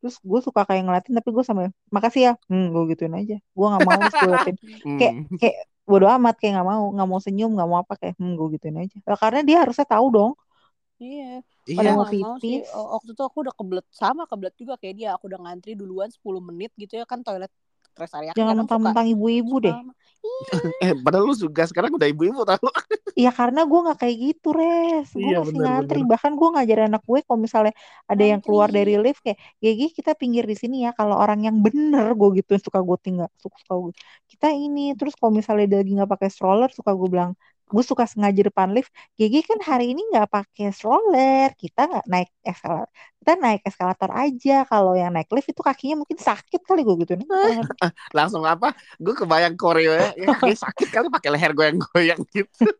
terus 0.00 0.16
gue 0.30 0.40
suka 0.46 0.60
kayak 0.68 0.82
ngeliatin 0.86 1.14
tapi 1.18 1.28
gue 1.36 1.44
sama 1.48 1.62
makasih 1.94 2.22
ya 2.28 2.32
hmm 2.50 2.64
gue 2.74 2.82
gituin 2.92 3.14
aja 3.20 3.36
gue 3.38 3.66
nggak 3.70 3.84
mau 3.88 4.00
gue 4.20 4.28
liatin 4.32 4.56
kayak 4.98 5.14
Hmm. 5.16 5.38
kayak 5.40 5.56
bodo 5.86 6.06
amat 6.18 6.34
kayak 6.40 6.52
nggak 6.58 6.68
mau 6.68 6.82
nggak 6.94 7.08
mau 7.10 7.20
senyum 7.22 7.50
nggak 7.56 7.68
mau 7.70 7.78
apa 7.82 7.94
kayak 8.00 8.14
hmm 8.20 8.32
gue 8.38 8.46
gituin 8.58 8.76
aja 8.82 8.96
Lah, 9.08 9.18
karena 9.22 9.40
dia 9.48 9.56
harusnya 9.62 9.86
tahu 9.88 10.06
dong 10.16 10.32
Iya. 10.96 11.24
pada 11.76 11.90
Iya. 11.92 11.96
mau 11.98 12.06
pipis. 12.08 12.64
Waktu 12.72 13.10
itu 13.12 13.22
aku 13.28 13.38
udah 13.44 13.54
kebelet 13.58 13.86
sama 13.92 14.22
kebelet 14.30 14.54
juga 14.56 14.74
kayak 14.80 14.94
dia. 14.98 15.08
Aku 15.16 15.24
udah 15.28 15.40
ngantri 15.44 15.72
duluan 15.80 16.08
10 16.08 16.40
menit 16.48 16.70
gitu 16.80 16.92
ya 17.00 17.04
kan 17.04 17.20
toilet 17.26 17.52
rest 18.00 18.14
area 18.18 18.32
kan 18.38 18.46
jangan 18.46 18.56
mentang-mentang 18.60 19.06
ibu-ibu 19.14 19.54
deh. 19.64 19.76
lama. 19.76 19.92
Eh, 20.84 20.92
padahal 21.04 21.24
lu 21.32 21.34
juga 21.38 21.62
sekarang 21.70 21.92
udah 21.96 22.08
ibu-ibu 22.12 22.40
tahu. 22.44 22.66
ya 23.22 23.30
karena 23.38 23.60
gue 23.70 23.78
nggak 23.84 23.98
kayak 24.02 24.16
gitu 24.26 24.48
res. 24.58 25.08
Gue 25.22 25.30
Iya, 25.30 25.36
masih 25.38 25.58
benar, 25.58 25.64
ngantri. 25.64 25.98
benar. 26.04 26.08
bahkan 26.10 26.32
gue 26.38 26.48
ngajarin 26.54 26.86
anak 26.92 27.02
gue 27.10 27.18
kalau 27.26 27.40
misalnya 27.46 27.72
ada 28.12 28.24
yang 28.30 28.40
keluar 28.44 28.68
dari 28.76 28.92
lift 29.04 29.20
kayak 29.24 29.38
Gigi 29.62 29.86
kita 29.98 30.12
pinggir 30.20 30.44
di 30.50 30.56
sini 30.62 30.76
ya. 30.84 30.90
Kalau 30.98 31.16
orang 31.22 31.40
yang 31.46 31.56
bener 31.64 32.06
gue 32.18 32.28
gitu 32.38 32.52
suka 32.66 32.78
gue 32.88 32.96
tinggal 33.06 33.28
suka, 33.42 33.56
suka 33.64 33.74
gue 33.88 33.92
kita 34.32 34.46
ini 34.52 34.80
terus 34.98 35.14
kalau 35.18 35.32
misalnya 35.38 35.64
dia 35.70 35.78
lagi 35.80 35.92
nggak 35.96 36.10
pakai 36.14 36.28
stroller 36.34 36.68
suka 36.78 36.90
gue 36.98 37.08
bilang 37.14 37.32
gue 37.72 37.82
suka 37.90 38.04
sengaja 38.06 38.40
depan 38.48 38.68
lift. 38.76 38.90
Gigi 39.18 39.40
kan 39.48 39.58
hari 39.70 39.84
ini 39.96 40.00
nggak 40.12 40.28
pakai 40.36 40.66
stroller. 40.76 41.48
Kita 41.62 41.80
nggak 41.90 42.04
naik 42.12 42.28
eskalator 42.46 42.88
kita 43.26 43.42
naik 43.42 43.66
eskalator 43.66 44.06
aja. 44.14 44.62
Kalau 44.70 44.94
yang 44.94 45.10
naik 45.10 45.26
lift 45.34 45.50
itu 45.50 45.58
kakinya 45.58 46.06
mungkin 46.06 46.14
sakit 46.14 46.62
kali 46.62 46.86
gue 46.86 46.94
gitu. 47.02 47.18
Langsung 48.14 48.46
apa? 48.46 48.70
Gue 49.02 49.18
kebayang 49.18 49.58
koreo 49.58 49.98
ya, 49.98 50.14
ya 50.14 50.30
kaki 50.30 50.54
sakit 50.62 50.88
kali 50.94 51.10
pakai 51.10 51.34
leher 51.34 51.50
goyang-goyang 51.58 52.22
gitu. 52.30 52.70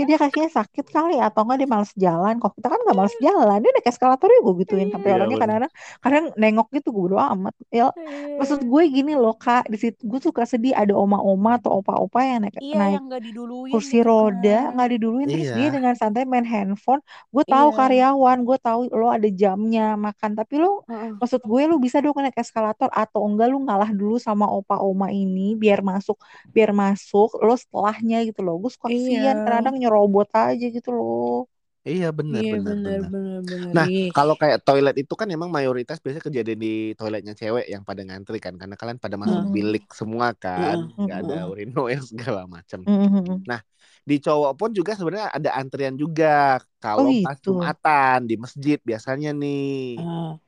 ya 0.00 0.04
dia 0.08 0.16
kakinya 0.16 0.48
sakit 0.48 0.86
kali. 0.88 1.20
Atau 1.20 1.44
enggak 1.44 1.58
dia 1.60 1.68
males 1.68 1.92
jalan. 1.92 2.34
Kok 2.40 2.56
kita 2.56 2.68
kan 2.72 2.80
nggak 2.88 2.96
males 2.96 3.16
jalan. 3.20 3.58
Dia 3.60 3.70
naik 3.76 3.86
eskalator 3.92 4.28
ya 4.32 4.40
gue 4.40 4.54
gituin. 4.64 4.88
Sampai 4.88 5.12
Iya, 5.12 5.16
orangnya 5.20 5.36
kadang-kadang 5.44 5.72
kadang 6.00 6.24
nengok 6.40 6.68
gitu 6.72 6.88
gue 6.96 7.02
bodo 7.12 7.16
amat. 7.20 7.54
Ya 7.68 7.92
maksud 8.40 8.64
gue 8.64 8.82
gini 8.88 9.12
loh 9.12 9.36
kak. 9.36 9.68
Di 9.68 9.76
situ 9.76 10.00
gue 10.08 10.20
suka 10.24 10.48
sedih 10.48 10.72
ada 10.72 10.96
oma-oma 10.96 11.60
atau 11.60 11.84
opa-opa 11.84 12.24
yang 12.24 12.48
naik 12.48 12.56
Iya 12.64 12.76
naik 12.80 12.94
yang 12.96 13.04
gak 13.12 13.22
diduluin 13.26 13.72
kursi 13.72 13.96
gitu 14.00 14.06
roda 14.08 14.72
nggak 14.72 14.88
diduluin. 14.96 15.26
Terus 15.28 15.50
Iya. 15.50 15.56
dia 15.58 15.68
dengan 15.74 15.94
santai 15.98 16.22
main 16.24 16.46
handphone. 16.46 17.02
Gue 17.34 17.44
tahu 17.44 17.68
Iya. 17.72 17.78
karyawan. 17.78 18.38
Gue 18.46 18.58
tahu 18.62 18.80
lo 18.94 19.06
ada 19.10 19.28
jamnya 19.74 19.82
makan 20.06 20.30
tapi 20.38 20.54
lo 20.62 20.68
Heeh. 20.88 21.12
maksud 21.20 21.40
gue 21.50 21.62
lo 21.70 21.74
bisa 21.84 21.98
dong 22.04 22.16
naik 22.24 22.36
eskalator 22.42 22.88
atau 23.02 23.20
enggak 23.28 23.46
lo 23.52 23.56
ngalah 23.66 23.90
dulu 24.00 24.14
sama 24.26 24.46
opa 24.58 24.74
oma 24.88 25.06
ini 25.20 25.40
biar 25.62 25.80
masuk 25.90 26.16
biar 26.54 26.70
masuk 26.82 27.28
lo 27.46 27.52
setelahnya 27.62 28.16
gitu 28.28 28.40
loh 28.46 28.54
gue 28.62 28.70
suka 28.76 28.88
Iya. 28.92 29.30
kadang 29.46 29.74
nyerobot 29.80 30.28
aja 30.36 30.64
gitu 30.76 30.90
loh 30.98 31.48
Iya 31.90 32.06
benar 32.18 32.42
Iya 32.42 32.52
benar 32.52 32.74
bener 32.82 32.98
benar. 32.98 33.10
bener 33.12 33.38
bener. 33.50 33.74
Nah, 33.76 33.86
Ih. 33.94 34.08
Kalau 34.16 34.34
kayak 34.42 34.58
toilet 34.66 34.96
itu 35.02 35.14
kan 35.20 35.28
emang 35.36 35.50
mayoritas 35.56 35.98
biasanya 36.02 36.24
kejadian 36.28 36.58
di 36.66 36.68
toiletnya 36.98 37.34
cewek 37.40 37.64
yang 37.72 37.82
pada 37.88 38.02
ngantri 38.08 38.38
kan 38.44 38.54
karena 38.60 38.74
kalian 38.80 38.98
pada 39.04 39.16
masuk 39.22 39.42
Mm. 39.42 39.54
bilik 39.56 39.84
semua 40.00 40.28
kan, 40.44 40.78
Mm, 40.78 41.06
nggak 41.06 41.18
ada 41.22 41.34
mm. 41.36 41.50
urinoir 41.52 42.00
segala 42.12 42.42
macam. 42.56 42.80
Mhm. 42.86 43.46
Di 44.06 44.16
cowok 44.22 44.52
pun 44.58 44.70
juga 44.70 44.94
sebenarnya 44.94 45.28
ada 45.34 45.50
antrian 45.58 45.94
juga 45.98 46.62
kalau 46.86 47.08
Oh, 47.08 47.12
pas 47.22 47.36
gitu. 47.44 47.48
jumatan 47.48 48.18
di 48.30 48.34
masjid 48.44 48.78
biasanya 48.88 49.28
nih. 49.42 49.64
Ah, 49.96 50.38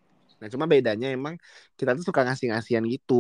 Nah 0.41 0.49
cuma 0.55 0.67
bedanya 0.73 1.07
emang 1.17 1.35
kita 1.79 1.91
tuh 1.99 2.05
suka 2.09 2.21
ngasih-ngasihan 2.27 2.85
gitu, 2.95 3.15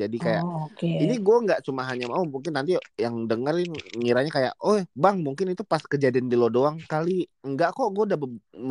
jadi 0.00 0.16
kayak 0.24 0.44
oh, 0.44 0.64
oke. 0.66 0.92
ini 1.02 1.14
gue 1.26 1.36
nggak 1.44 1.60
cuma 1.66 1.82
hanya 1.90 2.06
mau 2.12 2.22
mungkin 2.34 2.52
nanti 2.56 2.72
yang 3.04 3.16
dengerin 3.30 3.70
ngiranya 4.00 4.30
kayak 4.36 4.52
oh 4.64 4.78
bang 5.02 5.16
mungkin 5.26 5.46
itu 5.52 5.62
pas 5.72 5.82
kejadian 5.92 6.26
di 6.32 6.36
lo 6.40 6.48
doang 6.54 6.76
kali 6.92 7.26
enggak 7.46 7.68
kok 7.76 7.88
gue 7.96 8.04
udah 8.08 8.18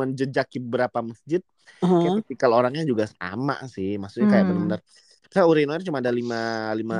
menjejaki 0.00 0.58
beberapa 0.64 0.98
masjid 1.10 1.40
Heeh. 1.82 2.00
kayak 2.00 2.14
tipikal 2.22 2.50
orangnya 2.58 2.82
juga 2.90 3.04
sama 3.18 3.54
sih 3.74 3.88
maksudnya 4.02 4.28
kayak 4.32 4.44
Hmm. 4.44 4.48
benar-benar 4.48 4.80
saya 5.32 5.48
urinoir 5.48 5.80
cuma 5.80 6.04
ada 6.04 6.12
lima 6.12 6.40
lima 6.76 6.98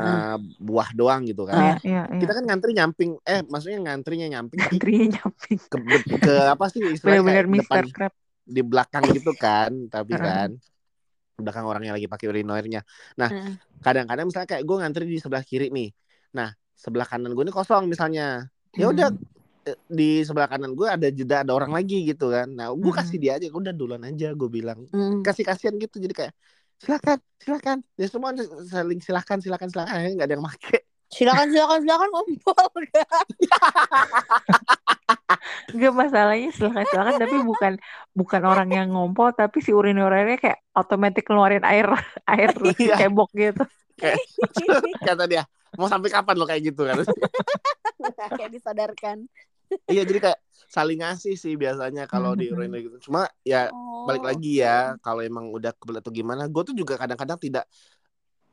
buah 0.57 0.97
doang 0.97 1.29
gitu 1.29 1.45
kan 1.45 1.77
iya, 1.85 2.09
iya. 2.09 2.17
kita 2.17 2.33
kan 2.33 2.45
ngantri 2.49 2.73
nyamping 2.73 3.21
eh 3.23 3.45
maksudnya 3.45 3.79
ngantrinya 3.85 4.27
nyamping 4.33 4.59
tapi 4.65 4.73
Antrinya 4.81 5.07
nyamping. 5.21 5.59
ke, 5.69 5.79
ke 6.17 6.35
apa 6.49 6.65
sih 6.73 6.81
istilahnya 6.81 7.21
Bener-bener 7.21 7.45
kayak 7.45 7.53
Mr. 7.53 7.61
depan 7.61 7.85
Crab. 7.93 8.13
di 8.43 8.63
belakang 8.65 9.05
gitu 9.13 9.33
kan 9.37 9.71
tapi 9.87 10.13
kan 10.17 10.51
belakang 11.37 11.65
orangnya 11.67 11.93
lagi 11.93 12.09
pakai 12.09 12.27
urinoirnya 12.29 12.81
nah 13.15 13.29
kadang-kadang 13.81 14.27
misalnya 14.27 14.49
kayak 14.49 14.65
gue 14.65 14.77
ngantri 14.81 15.05
di 15.05 15.19
sebelah 15.21 15.45
kiri 15.45 15.69
nih 15.69 15.93
nah 16.33 16.49
sebelah 16.73 17.05
kanan 17.05 17.37
gue 17.37 17.45
ini 17.45 17.53
kosong 17.53 17.85
misalnya 17.87 18.49
ya 18.73 18.89
udah 18.89 19.13
eh, 19.63 19.77
di 19.87 20.25
sebelah 20.25 20.49
kanan 20.49 20.73
gue 20.73 20.89
ada 20.89 21.09
jeda 21.09 21.45
ada 21.45 21.53
orang 21.53 21.71
lagi 21.71 22.03
gitu 22.03 22.33
kan 22.33 22.49
nah 22.49 22.73
gue 22.73 22.93
kasih 22.93 23.19
dia 23.19 23.37
aja 23.37 23.47
udah 23.51 23.71
duluan 23.71 24.03
aja 24.03 24.33
gue 24.33 24.49
bilang 24.49 24.87
Hmm. 24.89 25.21
kasih 25.21 25.45
kasihan 25.45 25.77
gitu 25.77 26.01
jadi 26.01 26.15
kayak 26.15 26.33
silakan 26.83 27.19
silakan 27.39 27.79
ya 27.95 28.07
semua 28.11 28.35
saling 28.67 28.99
silakan 28.99 29.39
silakan 29.39 29.69
silakan 29.71 29.93
akhirnya 29.95 30.15
nggak 30.19 30.29
ada 30.29 30.35
yang 30.35 30.45
make 30.45 30.83
Silakan 31.13 31.53
silakan 31.53 31.79
silakan 31.85 32.09
ngompol 32.09 32.67
Enggak 35.77 35.95
masalahnya 36.01 36.49
silakan 36.57 36.85
silakan 36.89 37.15
tapi 37.21 37.37
bukan 37.45 37.73
bukan 38.17 38.43
orang 38.49 38.69
yang 38.73 38.89
ngompol 38.91 39.29
tapi 39.37 39.61
si 39.61 39.77
urin-urinnya 39.77 40.41
kayak 40.41 40.59
otomatis 40.73 41.21
keluarin 41.21 41.63
air 41.69 41.85
air 42.33 42.51
Iya. 42.81 42.97
cebok 42.97 43.29
gitu. 43.37 43.61
kayak 44.01 44.19
kata 45.07 45.25
dia 45.29 45.45
mau 45.77 45.85
sampai 45.89 46.09
kapan 46.09 46.35
lo 46.41 46.49
kayak 46.49 46.73
gitu 46.73 46.89
kan 46.89 46.97
kayak 48.33 48.51
disadarkan. 48.53 49.29
Iya 49.89 50.03
jadi 50.07 50.21
kayak 50.21 50.39
saling 50.73 50.99
ngasih 51.05 51.35
sih 51.37 51.55
biasanya 51.57 52.09
kalau 52.09 52.33
di 52.33 52.49
Mhm. 52.49 52.55
urinary 52.57 52.83
gitu 52.89 53.11
cuma 53.11 53.29
ya 53.45 53.69
Oh. 53.73 54.09
balik 54.09 54.25
lagi 54.25 54.59
ya 54.65 54.97
kalau 55.05 55.21
emang 55.23 55.53
udah 55.53 55.71
kebelet 55.79 56.01
atau 56.03 56.11
gimana 56.11 56.49
gue 56.49 56.63
tuh 56.65 56.75
juga 56.75 56.99
kadang-kadang 56.99 57.39
tidak 57.39 57.65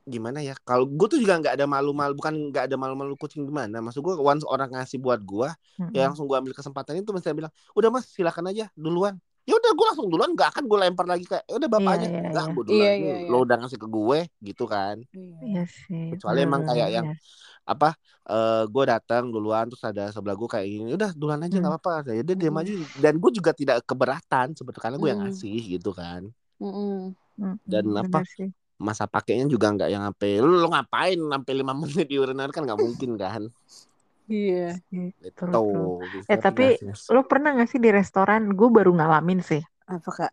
gimana 0.10 0.42
ya 0.42 0.58
kalau 0.66 0.90
gue 0.90 1.06
tuh 1.06 1.20
juga 1.22 1.38
nggak 1.38 1.54
ada 1.54 1.66
malu-malu 1.70 2.18
bukan 2.18 2.34
nggak 2.50 2.66
ada 2.66 2.76
malu-malu 2.82 3.14
kucing 3.14 3.46
gimana 3.46 3.78
maksud 3.78 4.02
gue 4.02 4.18
once 4.18 4.42
orang 4.46 4.74
ngasih 4.74 4.98
buat 4.98 5.22
gue 5.22 5.50
Mm-mm. 5.78 5.94
ya 5.94 6.10
langsung 6.10 6.26
gue 6.26 6.34
ambil 6.34 6.54
kesempatan 6.58 6.98
itu 6.98 7.14
mesti 7.14 7.30
bilang 7.34 7.54
udah 7.78 7.90
mas 7.94 8.10
silakan 8.10 8.50
aja 8.50 8.74
duluan 8.74 9.22
ya 9.50 9.58
udah 9.58 9.72
gue 9.74 9.86
langsung 9.90 10.08
duluan 10.08 10.32
nggak 10.38 10.50
akan 10.54 10.64
gue 10.70 10.78
lempar 10.78 11.06
lagi 11.10 11.26
kayak 11.26 11.44
"Ya 11.50 11.56
udah 11.58 11.70
bapak 11.70 11.82
Iya, 11.82 11.98
aja 11.98 12.06
iya, 12.06 12.20
nggak 12.30 12.46
iya. 12.46 12.54
gue 12.54 12.64
duluan 12.64 12.78
Iya, 12.80 12.92
Ini 12.94 13.02
iya, 13.02 13.16
iya. 13.18 13.30
lo 13.34 13.38
udah 13.42 13.56
ngasih 13.58 13.80
ke 13.82 13.88
gue 13.90 14.20
gitu 14.46 14.64
kan 14.66 14.96
Iya 15.42 15.64
sih. 15.66 16.06
Kecuali 16.14 16.40
emang 16.46 16.62
kayak 16.64 16.90
yang- 16.94 17.10
iya. 17.12 17.18
apa 17.66 17.90
eh 18.30 18.64
gue 18.66 18.84
datang 18.86 19.24
duluan 19.30 19.66
terus 19.70 19.82
ada 19.82 20.10
sebelah 20.10 20.38
gue 20.38 20.50
kayak 20.50 20.68
gini 20.70 20.92
udah 20.94 21.12
duluan 21.14 21.42
aja 21.42 21.54
nggak 21.54 21.66
Hmm. 21.66 21.82
apa-apa 21.82 22.14
ya 22.14 22.22
udah 22.22 22.36
diam 22.38 22.54
Hmm. 22.54 22.62
aja 22.62 22.72
dan 22.98 23.14
gue 23.18 23.32
juga 23.34 23.52
tidak 23.58 23.78
keberatan 23.86 24.48
sebetulnya 24.54 24.84
karena 24.86 24.98
gue 25.02 25.10
yang 25.10 25.22
Hmm. 25.22 25.30
ngasih 25.34 25.62
gitu 25.78 25.92
kan 25.94 26.22
Mm-mm. 26.62 27.14
Mm-mm, 27.40 27.56
dan 27.66 27.84
apa, 27.96 28.20
masa 28.76 29.08
pakainya 29.08 29.48
juga 29.48 29.72
nggak 29.72 29.90
yang 29.90 30.04
sampai 30.08 30.40
lu, 30.40 30.60
lu 30.60 30.68
ngapain 30.72 31.16
sampai 31.16 31.54
lima 31.56 31.74
menit 31.80 32.08
di 32.08 32.16
kan 32.20 32.62
nggak 32.64 32.80
mungkin 32.80 33.10
kan 33.16 33.42
Iya. 34.30 34.78
Iya, 34.94 35.04
itu 35.26 35.44
True, 35.44 36.06
Bisa 36.14 36.30
Eh, 36.32 36.40
tapi 36.40 36.66
gas-gas. 36.80 37.02
Lo 37.14 37.22
pernah 37.26 37.50
gak 37.58 37.70
sih 37.72 37.82
di 37.82 37.90
restoran? 37.90 38.42
Gue 38.54 38.70
baru 38.70 38.92
ngalamin 38.94 39.40
sih. 39.42 39.62
Apa 39.90 40.10
kak? 40.14 40.32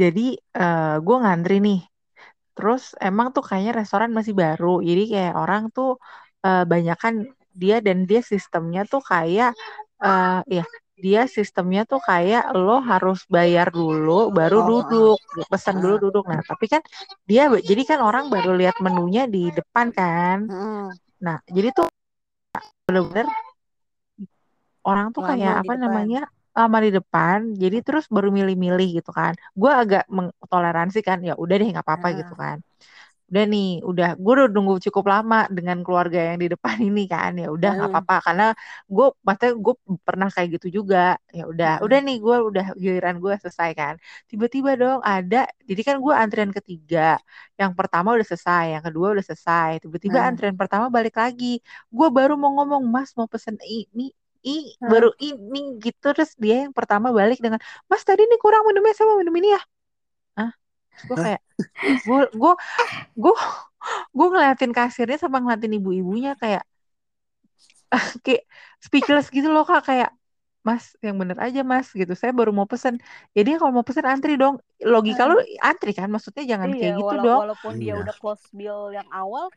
Jadi 0.00 0.40
eh 0.56 0.96
gue 1.06 1.16
ngantri 1.22 1.56
nih. 1.60 1.80
Terus 2.56 2.82
emang 2.98 3.30
tuh 3.30 3.44
kayaknya 3.46 3.72
restoran 3.84 4.10
masih 4.16 4.34
baru. 4.34 4.80
Jadi 4.82 5.02
kayak 5.12 5.34
orang 5.36 5.62
tuh 5.76 6.00
eh 6.42 6.64
banyakan 6.64 7.14
dia 7.58 7.76
dan 7.82 8.06
dia 8.08 8.20
sistemnya 8.22 8.82
tuh 8.86 9.02
kayak 9.02 9.50
eh 9.98 10.40
ya 10.46 10.64
dia 10.98 11.22
sistemnya 11.30 11.86
tuh 11.86 12.02
kayak 12.02 12.50
lo 12.58 12.82
harus 12.82 13.22
bayar 13.30 13.70
dulu 13.70 14.34
baru 14.34 14.58
Oh, 14.66 14.70
duduk 14.86 15.18
pesan 15.46 15.78
ah. 15.78 15.82
dulu 15.82 15.96
duduk 16.10 16.24
nah 16.26 16.42
tapi 16.42 16.66
kan 16.66 16.82
dia 17.30 17.46
jadi 17.50 17.82
kan 17.86 17.98
orang 18.02 18.26
baru 18.30 18.58
lihat 18.58 18.82
menunya 18.82 19.30
di 19.30 19.50
depan 19.54 19.94
kan 19.94 20.50
nah 21.22 21.38
jadi 21.46 21.70
tuh 21.74 21.86
bener-bener 22.88 23.28
orang 24.88 25.12
tuh 25.12 25.20
Lama 25.20 25.28
kayak 25.36 25.54
apa 25.60 25.72
depan. 25.76 25.82
namanya 25.84 26.22
lama 26.56 26.78
di 26.80 26.90
depan 26.90 27.38
jadi 27.54 27.78
terus 27.84 28.08
baru 28.08 28.32
milih-milih 28.32 28.98
gitu 28.98 29.12
kan 29.12 29.36
gue 29.54 29.70
agak 29.70 30.08
mentoleransi 30.08 31.04
kan 31.04 31.20
ya 31.20 31.36
udah 31.36 31.54
deh 31.54 31.68
nggak 31.68 31.84
apa-apa 31.84 32.08
Ah. 32.08 32.16
gitu 32.16 32.34
kan 32.34 32.56
udah 33.28 33.44
nih 33.52 33.68
udah 33.84 34.08
gue 34.16 34.32
udah 34.40 34.48
nunggu 34.56 34.74
cukup 34.88 35.04
lama 35.12 35.44
dengan 35.52 35.84
keluarga 35.84 36.16
yang 36.32 36.38
di 36.42 36.48
depan 36.48 36.76
ini 36.88 37.04
kan 37.12 37.36
ya 37.36 37.48
udah 37.52 37.70
nggak 37.76 37.88
Ah. 37.88 37.92
apa-apa. 38.00 38.14
Karena 38.26 38.46
gue 38.88 39.06
maksudnya 39.26 39.52
gue 39.64 39.74
pernah 40.06 40.28
kayak 40.34 40.48
gitu 40.56 40.66
juga. 40.80 40.98
Ya 41.36 41.44
udah 41.52 41.70
Ah. 41.80 41.84
udah 41.84 41.98
nih 42.06 42.16
gue 42.24 42.36
udah 42.48 42.66
giliran 42.80 43.16
gue 43.20 43.34
selesai 43.42 43.70
kan. 43.76 43.94
Tiba-tiba 44.30 44.70
dong 44.80 44.98
ada 45.04 45.36
jadi 45.68 45.80
kan 45.88 45.96
gue 46.04 46.14
antrian 46.16 46.52
ketiga. 46.56 47.20
Yang 47.60 47.72
pertama 47.78 48.08
udah 48.16 48.26
selesai 48.26 48.62
yang 48.80 48.84
kedua 48.88 49.06
udah 49.14 49.24
selesai. 49.28 49.70
Tiba-tiba 49.84 50.18
Ah. 50.24 50.28
antrian 50.32 50.56
pertama 50.56 50.88
balik 50.88 51.14
lagi. 51.20 51.60
Gue 51.92 52.08
baru 52.08 52.32
mau 52.40 52.50
ngomong 52.56 52.82
mas 52.88 53.12
mau 53.18 53.28
pesen 53.28 53.56
ini 53.64 54.08
i 54.46 54.72
Ah. 54.80 54.88
baru 54.88 55.10
ini 55.20 55.76
gitu. 55.84 56.16
Terus 56.16 56.32
dia 56.40 56.64
yang 56.64 56.72
pertama 56.72 57.12
balik 57.12 57.38
dengan 57.44 57.60
mas 57.90 58.02
tadi 58.08 58.24
nih 58.24 58.38
kurang 58.40 58.64
minumnya 58.64 58.94
saya 58.96 59.06
mau 59.12 59.18
minum 59.20 59.34
ini 59.36 59.52
ya? 59.52 59.60
Ah 60.38 60.52
gue 61.06 61.16
kayak 61.16 61.42
gue 62.02 62.20
gue 62.34 62.52
gue 63.14 63.34
gue 64.10 64.26
ngeliatin 64.28 64.72
kasirnya 64.74 65.18
sama 65.20 65.38
ngeliatin 65.38 65.78
ibu-ibunya 65.78 66.34
kayak 66.34 66.64
kayak 68.24 68.44
speechless 68.82 69.28
gitu 69.32 69.48
loh 69.48 69.64
kak 69.64 69.84
kayak 69.86 70.10
mas 70.66 70.92
yang 71.00 71.16
bener 71.16 71.38
aja 71.40 71.64
mas 71.64 71.88
gitu. 71.96 72.12
Saya 72.12 72.36
baru 72.36 72.52
mau 72.52 72.68
pesen. 72.68 73.00
Jadi 73.32 73.56
kalau 73.56 73.72
mau 73.72 73.86
pesen 73.86 74.04
antri 74.04 74.36
dong. 74.36 74.60
Logika 74.84 75.24
lu 75.24 75.40
antri 75.64 75.96
kan? 75.96 76.12
Maksudnya 76.12 76.44
jangan 76.44 76.68
Iya, 76.76 76.76
kayak 76.76 76.94
gitu 77.00 77.14
wala- 77.16 77.24
dong. 77.24 77.40
walaupun 77.48 77.72
dia 77.80 77.96
Iya. 77.96 78.02
udah 78.04 78.14
close 78.20 78.44
bill 78.52 78.92
yang 78.92 79.08
awal, 79.08 79.48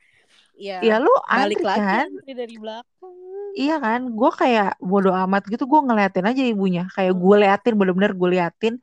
ya, 0.55 0.79
ya 0.79 1.03
lu 1.03 1.11
balik 1.27 1.59
antri 1.59 1.63
lagi 1.67 1.81
kan? 1.83 2.07
antri 2.15 2.31
dari 2.31 2.55
belakang. 2.55 3.15
Iya 3.51 3.75
kan, 3.83 4.01
gue 4.15 4.31
kayak 4.31 4.79
bodo 4.79 5.11
amat 5.11 5.43
gitu, 5.51 5.67
gue 5.67 5.81
ngeliatin 5.83 6.23
aja 6.23 6.43
ibunya, 6.47 6.87
kayak 6.95 7.11
gue 7.11 7.35
liatin, 7.43 7.73
bener-bener 7.75 8.15
gue 8.15 8.29
liatin, 8.31 8.73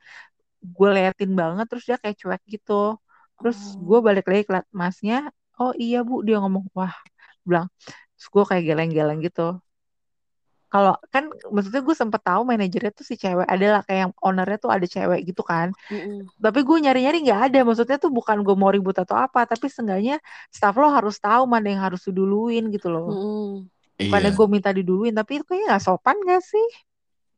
gue 0.77 0.89
liatin 0.95 1.31
banget, 1.41 1.65
terus 1.69 1.83
dia 1.89 1.97
kayak 2.01 2.17
cuek 2.21 2.41
gitu, 2.53 2.73
terus 3.37 3.57
gue 3.87 3.97
Oh. 3.97 4.07
balik 4.07 4.25
lagi 4.29 4.43
ke 4.49 4.53
masnya, 4.81 5.15
oh 5.59 5.71
iya 5.83 5.97
bu, 6.07 6.13
dia 6.27 6.35
ngomong, 6.41 6.65
wah, 6.77 6.93
bilang, 7.47 7.67
terus 8.15 8.27
gue 8.33 8.43
kayak 8.49 8.63
geleng-geleng 8.69 9.19
gitu. 9.27 9.41
Kalau 10.73 10.93
kan, 11.13 11.23
maksudnya 11.55 11.81
gue 11.87 11.95
sempet 12.01 12.21
tahu 12.21 12.41
manajernya 12.45 12.91
tuh 12.93 13.05
si 13.09 13.15
cewek 13.17 13.47
adalah 13.49 13.81
kayak 13.85 13.99
yang 14.05 14.13
ownernya 14.21 14.57
tuh 14.63 14.69
ada 14.75 14.85
cewek 14.85 15.19
gitu 15.29 15.41
kan, 15.51 15.67
Mm-mm. 15.91 16.31
tapi 16.45 16.59
gue 16.67 16.77
nyari-nyari 16.85 17.17
nggak 17.25 17.41
ada, 17.51 17.59
maksudnya 17.67 17.97
tuh 18.03 18.11
bukan 18.17 18.37
gue 18.45 18.55
mau 18.61 18.71
ribut 18.75 18.97
atau 19.03 19.17
apa, 19.25 19.39
tapi 19.51 19.65
seenggaknya 19.73 20.15
staff 20.55 20.75
lo 20.81 20.87
harus 20.97 21.15
tahu 21.23 21.43
mana 21.53 21.67
yang 21.73 21.81
harus 21.87 22.01
diduluin 22.07 22.63
gitu 22.75 22.87
loh. 22.95 23.07
Mm-mm. 23.07 23.69
Bukannya 24.01 24.29
iya 24.29 24.37
gue 24.37 24.47
minta 24.55 24.69
diduluin, 24.77 25.13
tapi 25.19 25.31
itu 25.39 25.43
kayaknya 25.49 25.67
gak 25.77 25.83
sopan 25.87 26.17
gak 26.29 26.41
sih? 26.51 26.67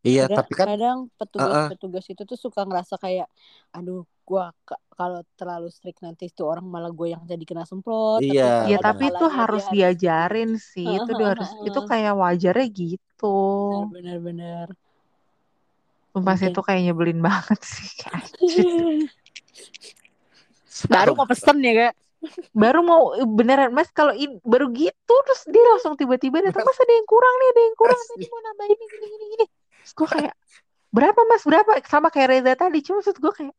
Iya 0.10 0.22
Kadang, 0.22 0.38
tapi 0.38 0.54
kan 0.60 0.70
kadang 0.70 0.98
petugas-petugas 1.20 2.06
itu 2.12 2.22
tuh 2.30 2.38
suka 2.46 2.62
ngerasa 2.68 2.96
kayak, 3.04 3.28
aduh, 3.76 4.02
gua 4.28 4.44
ka- 4.68 4.82
kalau 4.98 5.20
terlalu 5.40 5.68
strict 5.76 6.00
nanti 6.06 6.24
tuh 6.38 6.46
orang 6.52 6.66
malah 6.74 6.92
gue 7.00 7.08
yang 7.14 7.24
jadi 7.32 7.44
kena 7.50 7.64
semprot. 7.70 8.22
Iya, 8.24 8.44
Ya 8.70 8.76
kalau 8.86 8.86
tapi 8.86 9.04
itu 9.12 9.24
harus 9.40 9.64
dia 9.64 9.72
diajarin 9.74 10.50
sih, 10.72 10.88
itu 11.00 11.10
dia 11.18 11.28
harus 11.34 11.50
itu 11.68 11.80
kayak 11.90 12.14
wajarnya 12.22 12.66
gitu. 12.82 13.26
Bener-bener. 13.92 14.76
Sumpah 16.12 16.36
sih 16.40 16.48
Oke. 16.48 16.52
itu 16.52 16.60
kayak 16.68 16.82
nyebelin 16.86 17.20
banget 17.28 17.60
sih. 17.74 17.90
Baru 20.92 21.12
mau 21.18 21.28
pesen 21.30 21.58
ya 21.64 21.74
kak? 21.80 21.94
Baru 22.54 22.80
mau 22.86 23.02
beneran 23.38 23.72
Mas 23.78 23.90
kalau 23.96 24.14
baru 24.46 24.68
gitu 24.76 25.14
terus 25.28 25.42
dia 25.54 25.64
langsung 25.72 25.94
tiba-tiba 26.00 26.38
datang 26.46 26.64
Mas 26.68 26.80
ada 26.84 26.94
yang 26.94 27.08
kurang 27.10 27.34
nih, 27.42 27.48
ada 27.54 27.62
yang 27.68 27.78
kurang 27.80 28.02
tadi 28.10 28.26
mau 28.32 28.42
nambah 28.46 28.66
ini 28.72 28.86
gini 28.94 29.06
gini 29.14 29.26
gini. 29.36 29.46
Terus 29.82 29.94
gue 29.94 30.08
kayak 30.08 30.34
berapa 30.92 31.20
Mas? 31.28 31.44
Berapa? 31.44 31.72
Sama 31.86 32.08
kayak 32.14 32.30
Reza 32.32 32.54
tadi. 32.56 32.80
Cuma 32.86 33.02
maksud 33.02 33.18
gue 33.18 33.34
kayak 33.34 33.56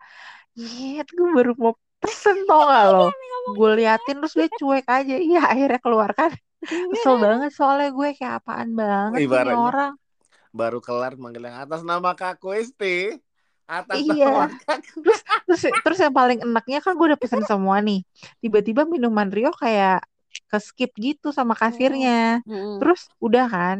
Iya, 0.52 1.02
gue 1.08 1.28
baru 1.32 1.52
mau 1.56 1.72
pesen 1.96 2.44
tau 2.44 2.68
gak 2.68 2.85
lo? 2.92 3.08
Gue 3.56 3.70
liatin 3.80 4.20
terus 4.20 4.35
dia 4.37 4.48
cuek 4.52 4.85
aja. 4.85 5.16
Iya 5.16 5.40
akhirnya 5.48 5.80
keluar 5.80 6.12
kan. 6.12 6.30
Kesel 6.62 7.18
banget 7.18 7.50
soalnya 7.56 7.90
gue 7.90 8.08
kayak 8.14 8.44
apaan 8.44 8.70
banget 8.76 9.18
sih 9.18 9.24
ini 9.24 9.32
Ibaratnya. 9.32 9.58
orang. 9.58 9.92
Baru 10.52 10.78
kelar 10.78 11.16
manggil 11.16 11.48
yang 11.48 11.58
atas 11.58 11.80
nama 11.82 12.12
Kak 12.12 12.37
Kuesti 12.38 13.16
atas 13.64 13.96
Iya. 13.98 14.28
nama 14.28 14.46
Kak 14.61 14.78
terus 15.48 15.62
terus 15.80 15.98
yang 16.04 16.12
paling 16.12 16.38
enaknya 16.44 16.78
kan 16.85 16.92
gue 16.94 17.06
udah 17.08 17.18
pesen 17.18 17.42
semua 17.48 17.80
nih. 17.80 18.04
Tiba-tiba 18.38 18.85
minuman 18.85 19.32
Rio 19.32 19.50
kayak 19.56 20.04
ke 20.52 20.58
skip 20.61 20.92
gitu 21.00 21.32
sama 21.32 21.56
kasirnya. 21.56 22.44
Mm-mm. 22.44 22.76
terus 22.76 23.08
udah 23.18 23.48
kan 23.48 23.78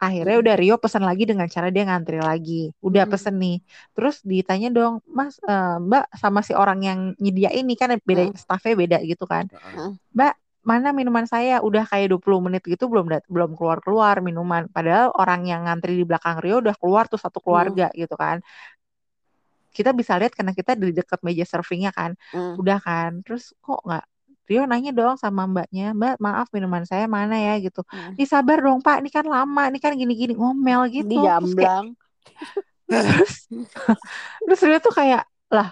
akhirnya 0.00 0.40
udah 0.40 0.54
Rio 0.56 0.80
pesan 0.80 1.04
lagi 1.04 1.28
dengan 1.28 1.44
cara 1.44 1.68
dia 1.68 1.84
ngantri 1.84 2.16
lagi. 2.18 2.72
Udah 2.80 3.04
Mm. 3.04 3.12
pesen 3.12 3.36
nih. 3.36 3.60
Terus 3.92 4.24
ditanya 4.24 4.72
dong 4.72 5.04
Mas 5.04 5.36
eh, 5.44 5.76
Mbak 5.76 6.04
sama 6.16 6.40
si 6.40 6.56
orang 6.56 6.80
yang 6.80 6.98
nyediain 7.20 7.68
ini 7.68 7.76
kan 7.76 7.92
beda 8.00 8.32
Mm. 8.32 8.40
staffnya 8.40 8.74
beda 8.74 8.98
gitu 9.04 9.28
kan. 9.28 9.46
Mbak 10.16 10.34
mana 10.64 10.92
minuman 10.96 11.24
saya? 11.28 11.60
Udah 11.60 11.84
kayak 11.84 12.16
20 12.16 12.40
menit 12.40 12.64
gitu 12.64 12.88
belum 12.88 13.12
belum 13.28 13.56
keluar 13.60 13.84
keluar 13.84 14.24
minuman. 14.24 14.72
Padahal 14.72 15.12
orang 15.12 15.44
yang 15.44 15.68
ngantri 15.68 15.96
di 16.00 16.04
belakang 16.08 16.40
Rio 16.40 16.64
udah 16.64 16.76
keluar 16.80 17.04
tuh 17.04 17.20
satu 17.20 17.36
keluarga 17.44 17.92
gitu 17.92 18.16
kan. 18.16 18.40
Kita 19.70 19.94
bisa 19.94 20.18
lihat 20.18 20.34
karena 20.34 20.50
kita 20.50 20.74
di 20.74 20.90
dekat 20.90 21.22
meja 21.22 21.44
servingnya 21.46 21.92
kan. 21.94 22.16
Mm. 22.32 22.56
udah 22.56 22.78
kan. 22.80 23.20
Terus 23.22 23.52
kok 23.60 23.84
nggak 23.84 24.04
Rio 24.50 24.62
nanya 24.66 24.90
dong 24.90 25.14
sama 25.14 25.46
mbaknya 25.46 25.94
mbak 25.94 26.18
maaf 26.18 26.46
minuman 26.50 26.82
saya 26.90 27.06
mana 27.06 27.34
ya? 27.38 27.54
Gitu. 27.62 27.80
Mm. 27.94 28.18
ih 28.18 28.26
sabar 28.26 28.58
dong 28.58 28.82
pak 28.82 28.98
ini 29.00 29.10
kan 29.14 29.22
lama 29.34 29.62
ini 29.70 29.78
kan 29.78 29.92
gini-gini. 29.94 30.32
Ngomel 30.34 30.80
gitu. 30.90 31.06
Di 31.06 31.16
Terus 31.38 31.54
kayak, 31.54 31.70
jamblang. 31.70 31.86
terus 32.90 33.32
terus 34.46 34.60
dia 34.66 34.78
tuh 34.82 34.94
kayak 34.98 35.22
lah 35.54 35.68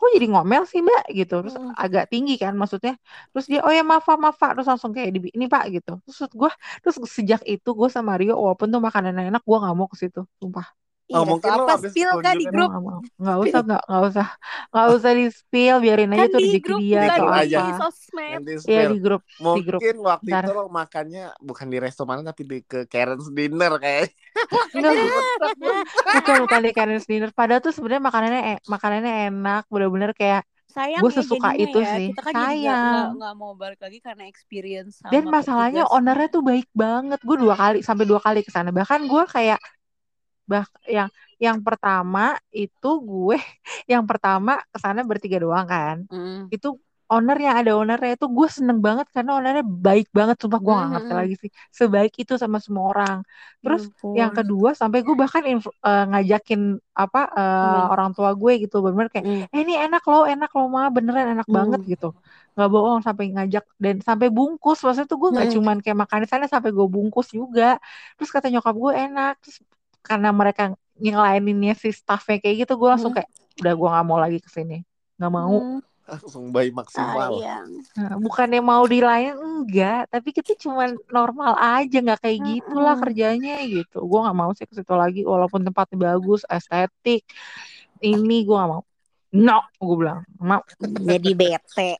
kok 0.00 0.10
jadi 0.16 0.26
ngomel 0.32 0.62
sih 0.70 0.80
mbak? 0.86 1.02
Gitu. 1.12 1.34
Terus 1.44 1.54
Mm. 1.58 1.74
agak 1.76 2.04
tinggi 2.12 2.34
kan 2.40 2.54
maksudnya. 2.56 2.94
Terus 3.34 3.46
dia 3.50 3.60
oh 3.66 3.72
ya 3.74 3.82
maaf 3.84 4.06
Pak, 4.08 4.16
maaf 4.22 4.36
Pak." 4.40 4.50
terus 4.56 4.68
langsung 4.70 4.92
kayak 4.96 5.10
di 5.12 5.20
ini 5.36 5.46
pak 5.50 5.64
gitu. 5.74 5.98
Terus 6.06 6.18
gue 6.32 6.50
terus 6.86 6.96
sejak 7.10 7.40
itu 7.44 7.68
gue 7.76 7.88
sama 7.92 8.16
Rio 8.20 8.34
walaupun 8.38 8.70
tuh 8.72 8.80
makanan 8.80 9.12
enak 9.28 9.42
gue 9.44 9.56
nggak 9.60 9.74
mau 9.76 9.88
ke 9.92 9.96
situ 10.00 10.20
sumpah 10.40 10.66
Oh, 11.10 11.24
mungkin 11.26 11.50
apa 11.50 11.72
spill 11.82 12.10
kah 12.16 12.32
di 12.32 12.46
kunjungan- 12.46 12.54
grup? 12.54 12.70
Nggak 12.70 12.82
mau. 12.82 12.98
Nggak 13.18 13.36
usah, 13.42 13.60
nggak, 13.60 13.82
nggak 13.84 14.02
usah, 14.06 14.26
nggak 14.70 14.86
usah 14.94 15.12
di 15.12 15.26
spill, 15.28 15.76
biarin 15.78 16.10
aja 16.10 16.20
Kan 16.20 16.28
tuh 16.28 16.38
di 16.38 16.44
rezeki 16.46 16.60
grup 16.60 16.78
dia 16.78 16.98
atau 17.00 17.10
Gitu 17.10 17.26
di 17.26 17.40
aja. 17.42 17.58
apa. 17.60 17.74
sosmed. 17.80 18.40
Iya 18.64 18.82
di 18.86 18.98
grup, 18.98 19.22
di 19.26 19.62
grup. 19.66 19.80
Mungkin 19.80 19.96
waktu 20.00 20.28
Ntar. 20.30 20.42
itu 20.42 20.52
lo 20.52 20.64
makannya 20.70 21.24
bukan 21.38 21.66
di 21.66 21.78
resto 21.78 22.02
mana 22.04 22.20
tapi 22.22 22.42
di 22.42 22.58
ke 22.62 22.78
Karen's 22.86 23.26
dinner 23.28 23.72
kayak. 23.76 24.14
Enggak, 24.70 24.92
bukan 26.16 26.34
bukan 26.46 26.60
di 26.62 26.70
Karen's 26.70 27.06
dinner. 27.06 27.30
Padahal 27.30 27.60
tuh 27.60 27.74
sebenarnya 27.74 28.02
makanannya 28.02 28.40
e- 28.52 28.62
makanannya 28.64 29.12
enak, 29.28 29.62
bener-bener 29.66 30.12
kayak 30.12 30.42
Sayang 30.70 31.02
Gue 31.02 31.10
ya 31.10 31.18
sesuka 31.18 31.50
jadinya 31.50 31.66
itu 31.66 31.78
ya. 31.82 31.90
sih. 31.98 32.06
Kita 32.14 32.22
kan 32.22 32.34
Sayang. 32.46 33.06
nggak 33.18 33.34
mau 33.34 33.52
balik 33.58 33.82
lagi 33.82 33.98
karena 33.98 34.30
experience 34.30 35.02
sama 35.02 35.10
dan 35.10 35.26
masalahnya 35.26 35.82
petugas. 35.82 35.96
ownernya 35.98 36.28
tuh 36.30 36.42
baik 36.46 36.68
banget. 36.70 37.18
Gue 37.26 37.36
dua 37.36 37.54
kali 37.58 37.78
sampai 37.82 38.04
dua 38.06 38.20
kali 38.22 38.46
ke 38.46 38.54
sana. 38.54 38.70
Bahkan 38.70 39.00
gue 39.02 39.22
kayak 39.26 39.58
bah 40.50 40.66
yang 40.96 41.08
yang 41.44 41.58
pertama 41.66 42.20
itu 42.62 42.88
gue 43.10 43.36
yang 43.92 44.04
pertama 44.10 44.50
ke 44.72 44.78
sana 44.84 45.00
bertiga 45.10 45.36
doang 45.44 45.66
kan. 45.74 45.96
Mm. 46.12 46.50
itu 46.54 46.68
owner 47.10 47.36
yang 47.46 47.56
ada 47.60 47.70
ownernya 47.80 48.10
itu 48.16 48.26
gue 48.38 48.48
seneng 48.56 48.78
banget 48.86 49.06
karena 49.14 49.30
ownernya 49.38 49.64
baik 49.86 50.06
banget 50.18 50.36
sumpah 50.42 50.60
gue 50.64 50.72
gak 50.80 50.90
ngerti 50.94 51.12
Mhm. 51.12 51.20
lagi 51.20 51.34
sih 51.42 51.50
sebaik 51.78 52.12
itu 52.22 52.32
sama 52.42 52.58
semua 52.64 52.84
orang 52.94 53.16
terus 53.62 53.82
Ya 54.14 54.22
yang 54.22 54.30
ampun. 54.30 54.38
kedua 54.38 54.70
sampai 54.80 54.98
gue 55.06 55.14
bahkan 55.22 55.42
eh, 55.50 55.58
ngajakin 56.10 56.60
apa 57.02 57.20
eh, 57.38 57.60
Temen. 57.62 57.84
orang 57.92 58.10
tua 58.16 58.30
gue 58.40 58.52
gitu 58.62 58.76
bener 58.86 59.06
kayak 59.12 59.26
Mm. 59.26 59.42
eh 59.54 59.58
ini 59.64 59.74
enak 59.84 60.02
loh 60.10 60.22
enak 60.32 60.50
loh 60.56 60.66
ma 60.74 60.82
beneran 60.96 61.26
enak 61.34 61.48
Hmm. 61.48 61.54
banget 61.56 61.80
gitu 61.92 62.06
nggak 62.54 62.68
bohong 62.74 63.00
sampai 63.06 63.24
ngajak 63.34 63.64
dan 63.84 63.96
sampai 64.08 64.28
bungkus 64.36 64.78
maksudnya 64.84 65.08
tuh 65.12 65.18
gue 65.22 65.30
nggak 65.34 65.48
Hmm. 65.48 65.54
cuman 65.54 65.76
kayak 65.82 65.98
makan 66.02 66.18
di 66.24 66.28
sana 66.32 66.44
sampai 66.54 66.70
gue 66.76 66.86
bungkus 66.94 67.26
juga 67.38 67.78
terus 68.18 68.30
kata 68.34 68.46
nyokap 68.52 68.74
gue 68.82 68.92
enak 69.06 69.32
terus 69.42 69.56
karena 70.00 70.30
mereka 70.30 70.72
ngelayaninnya 70.96 71.74
si 71.74 71.90
staffnya 71.90 72.38
kayak 72.38 72.66
gitu 72.66 72.76
gue 72.76 72.88
langsung 72.88 73.12
Hmm. 73.12 73.22
kayak 73.22 73.30
udah 73.60 73.74
gue 73.74 73.88
nggak 73.88 74.06
mau 74.06 74.18
lagi 74.18 74.38
ke 74.38 74.48
sini 74.48 74.84
nggak 75.16 75.32
mau 75.32 75.56
Hmm, 75.56 75.80
Langsung 76.10 76.50
bayi 76.50 76.74
maksimal. 76.74 77.38
sayang. 77.38 77.70
Nah, 77.94 78.18
bukannya 78.18 78.58
mau 78.58 78.82
dilayan 78.82 79.38
enggak, 79.38 80.10
tapi 80.10 80.34
kita 80.34 80.58
cuman 80.58 80.98
normal 81.06 81.54
aja 81.54 82.02
nggak 82.02 82.18
kayak 82.18 82.38
gitulah 82.42 82.98
Mm-mm. 82.98 83.04
kerjanya 83.06 83.62
gitu. 83.62 84.02
Gue 84.02 84.18
nggak 84.18 84.34
mau 84.34 84.50
sih 84.50 84.66
ke 84.66 84.74
situ 84.74 84.90
lagi, 84.90 85.22
walaupun 85.22 85.62
tempatnya 85.62 86.10
bagus, 86.10 86.42
estetik, 86.50 87.22
ini 88.02 88.42
gue 88.42 88.56
nggak 88.58 88.70
mau. 88.74 88.82
No, 89.30 89.62
gue 89.78 89.96
bilang 89.96 90.26
mau. 90.34 90.58
Jadi 90.82 91.30
bete. 91.30 91.90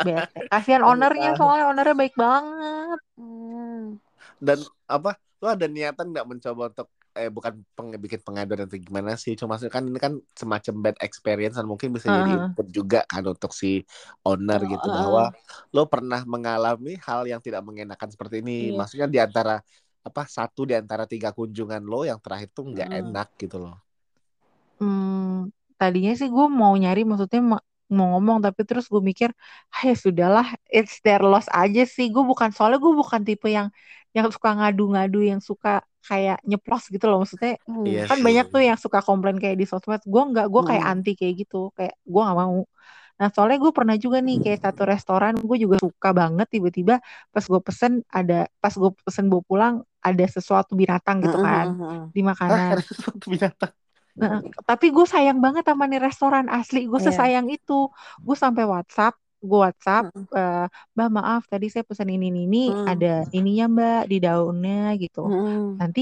Bete. 0.00 0.48
Kasihan 0.48 0.80
ownernya 0.80 1.36
soalnya 1.36 1.68
ownernya 1.68 1.92
baik 1.92 2.16
banget. 2.16 3.00
Hmm. 3.20 4.00
Dan 4.40 4.64
apa? 4.88 5.12
Lo 5.36 5.52
ada 5.52 5.68
niatan 5.68 6.08
nggak 6.08 6.24
mencoba 6.24 6.72
untuk 6.72 6.88
eh 7.20 7.30
bukan 7.36 7.54
peng, 7.76 7.88
bikin 8.04 8.20
pengaduan 8.26 8.60
atau 8.68 8.76
gimana 8.78 9.12
sih? 9.24 9.32
Cuma 9.40 9.54
kan 9.74 9.82
ini 9.88 9.98
kan 10.04 10.12
semacam 10.40 10.74
bad 10.84 10.96
experience 11.06 11.54
dan 11.58 11.66
mungkin 11.70 11.88
bisa 11.96 12.08
jadi 12.12 12.30
Heeh. 12.30 12.42
input 12.42 12.66
juga 12.72 12.98
kan 13.10 13.24
untuk 13.26 13.52
si 13.60 13.82
owner 14.28 14.60
Oh, 14.60 14.66
gitu 14.72 14.86
heeh. 14.86 14.96
bahwa 14.98 15.32
lo 15.74 15.82
pernah 15.92 16.20
mengalami 16.28 16.96
hal 17.06 17.24
yang 17.30 17.40
tidak 17.44 17.62
mengenakan 17.66 18.08
seperti 18.14 18.40
ini. 18.44 18.52
Iya. 18.58 18.78
Maksudnya 18.78 19.08
di 19.10 19.18
antara 19.22 19.60
apa 20.06 20.22
satu 20.30 20.62
di 20.70 20.74
antara 20.78 21.04
tiga 21.10 21.34
kunjungan 21.34 21.82
lo 21.82 22.06
yang 22.06 22.20
terakhir 22.22 22.48
tuh 22.56 22.64
nggak 22.72 22.88
Heeh. 22.88 23.00
enak 23.00 23.28
gitu 23.42 23.56
loh. 23.64 23.74
Hmm, 24.80 25.48
tadinya 25.80 26.12
sih 26.18 26.28
gue 26.34 26.46
mau 26.60 26.74
nyari, 26.82 27.00
maksudnya 27.08 27.40
ma- 27.52 27.64
mau 27.96 28.06
ngomong, 28.16 28.38
tapi 28.44 28.60
terus 28.68 28.84
gue 28.92 29.00
mikir, 29.10 29.30
ah 29.74 29.82
ya 29.88 29.94
sudahlah, 30.04 30.46
it's 30.76 30.94
their 31.04 31.22
loss 31.30 31.46
aja 31.60 31.80
sih. 31.94 32.06
Gue 32.14 32.22
bukan 32.30 32.48
soalnya 32.54 32.78
gue 32.84 32.92
bukan 33.02 33.20
tipe 33.28 33.46
yang 33.56 33.68
yang 34.16 34.26
suka 34.34 34.48
ngadu-ngadu, 34.58 35.18
yang 35.30 35.40
suka 35.40 35.68
kayak 36.10 36.36
nyeplos 36.48 36.84
gitu 36.94 37.04
loh. 37.10 37.18
Maksudnya 37.22 37.52
Hmm. 37.66 37.86
Iya 37.88 38.02
kan 38.08 38.18
sih. 38.18 38.26
banyak 38.26 38.44
tuh 38.52 38.60
yang 38.68 38.78
suka 38.84 38.98
komplain 39.06 39.36
kayak 39.42 39.56
di 39.60 39.66
sosmed. 39.70 40.02
Gue 40.12 40.22
nggak, 40.30 40.46
gue 40.52 40.62
kayak 40.68 40.84
Hmm. 40.84 40.90
anti 40.90 41.10
kayak 41.18 41.34
gitu, 41.46 41.56
kayak 41.76 41.94
gue 42.12 42.20
nggak 42.24 42.38
mau. 42.42 42.58
Nah 43.20 43.28
soalnya 43.34 43.58
gue 43.64 43.72
pernah 43.78 43.96
juga 44.04 44.18
nih 44.26 44.36
kayak 44.44 44.60
satu 44.64 44.82
restoran 44.92 45.34
gue 45.48 45.56
juga 45.64 45.76
suka 45.84 46.08
banget 46.20 46.46
tiba-tiba 46.54 46.94
pas 47.32 47.44
gue 47.52 47.60
pesen 47.64 47.92
ada 48.12 48.34
pas 48.62 48.74
gue 48.76 48.90
pesen 49.06 49.24
bawa 49.32 49.42
pulang 49.50 49.74
ada 50.04 50.24
sesuatu 50.36 50.72
binatang 50.80 51.16
gitu 51.24 51.36
Mm-mm, 51.36 51.46
kan 51.46 51.66
mm-mm. 51.80 52.02
di 52.14 52.20
Hah, 52.48 52.60
makanan. 52.60 52.76
ada 52.76 52.82
sesuatu 52.88 53.24
binatang. 53.32 53.72
Nah, 54.16 54.40
tapi 54.64 54.86
gue 54.96 55.04
sayang 55.04 55.38
banget 55.44 55.64
sama 55.68 55.84
nih 55.90 56.00
restoran 56.00 56.46
asli. 56.48 56.88
Gue 56.88 57.00
Iya. 57.00 57.06
sesayang 57.06 57.46
itu. 57.52 57.92
Gue 58.24 58.36
sampai 58.44 58.64
WhatsApp, 58.64 59.14
gue 59.50 59.58
WhatsApp, 59.66 60.04
Mm. 60.14 60.26
eh, 60.36 60.66
Mbak 60.94 61.08
maaf 61.16 61.42
tadi 61.52 61.66
saya 61.72 61.84
pesan 61.90 62.08
ini 62.14 62.24
ini, 62.32 62.40
ini 62.48 62.58
Mm. 62.66 62.76
ada 62.90 63.06
ininya 63.36 63.64
Mbak 63.74 64.00
di 64.12 64.16
daunnya 64.24 64.74
gitu. 65.02 65.20
Mm-mm. 65.24 65.80
Nanti 65.80 66.00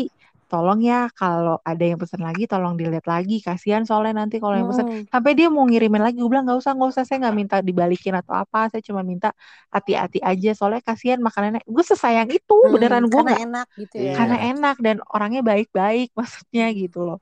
tolong 0.50 0.80
ya 0.90 0.94
kalau 1.18 1.56
ada 1.70 1.82
yang 1.90 1.98
pesan 2.02 2.22
lagi 2.28 2.42
tolong 2.52 2.74
dilihat 2.80 3.06
lagi. 3.14 3.34
Kasihan 3.46 3.82
soalnya 3.88 4.14
nanti 4.22 4.36
kalau 4.42 4.54
yang 4.60 4.68
pesan 4.70 4.86
Mm-mm. 4.86 5.08
sampai 5.12 5.32
dia 5.38 5.46
mau 5.54 5.64
ngirimin 5.68 6.02
lagi 6.04 6.16
gue 6.22 6.30
bilang 6.30 6.44
nggak 6.46 6.58
usah 6.62 6.72
nggak 6.76 6.90
usah 6.94 7.04
saya 7.08 7.18
nggak 7.26 7.36
minta 7.40 7.56
dibalikin 7.68 8.14
atau 8.20 8.34
apa. 8.42 8.58
Saya 8.70 8.82
cuma 8.88 9.02
minta 9.10 9.28
hati-hati 9.74 10.18
aja 10.22 10.48
soalnya 10.58 10.80
kasihan 10.88 11.18
makanannya. 11.26 11.60
Gue 11.66 11.84
sesayang 11.90 12.28
itu 12.36 12.54
Hmm, 12.62 12.74
beneran 12.74 13.04
gue 13.12 13.20
karena 13.20 13.30
nggak 13.30 13.40
enak 13.44 13.66
gitu 13.80 13.96
ya. 14.08 14.14
karena 14.16 14.36
enak 14.50 14.76
dan 14.86 14.96
orangnya 15.14 15.40
baik-baik 15.50 16.08
maksudnya 16.18 16.64
gitu 16.80 16.98
loh. 17.08 17.18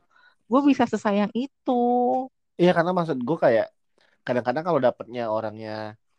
Gue 0.51 0.61
bisa 0.71 0.85
sesayang 0.93 1.33
itu. 1.37 1.73
Iya 2.61 2.71
karena 2.77 2.93
maksud 2.99 3.19
gue 3.29 3.37
kayak 3.45 3.67
kadang-kadang 4.27 4.65
kalau 4.69 4.81
dapetnya 4.87 5.23
orangnya 5.37 5.71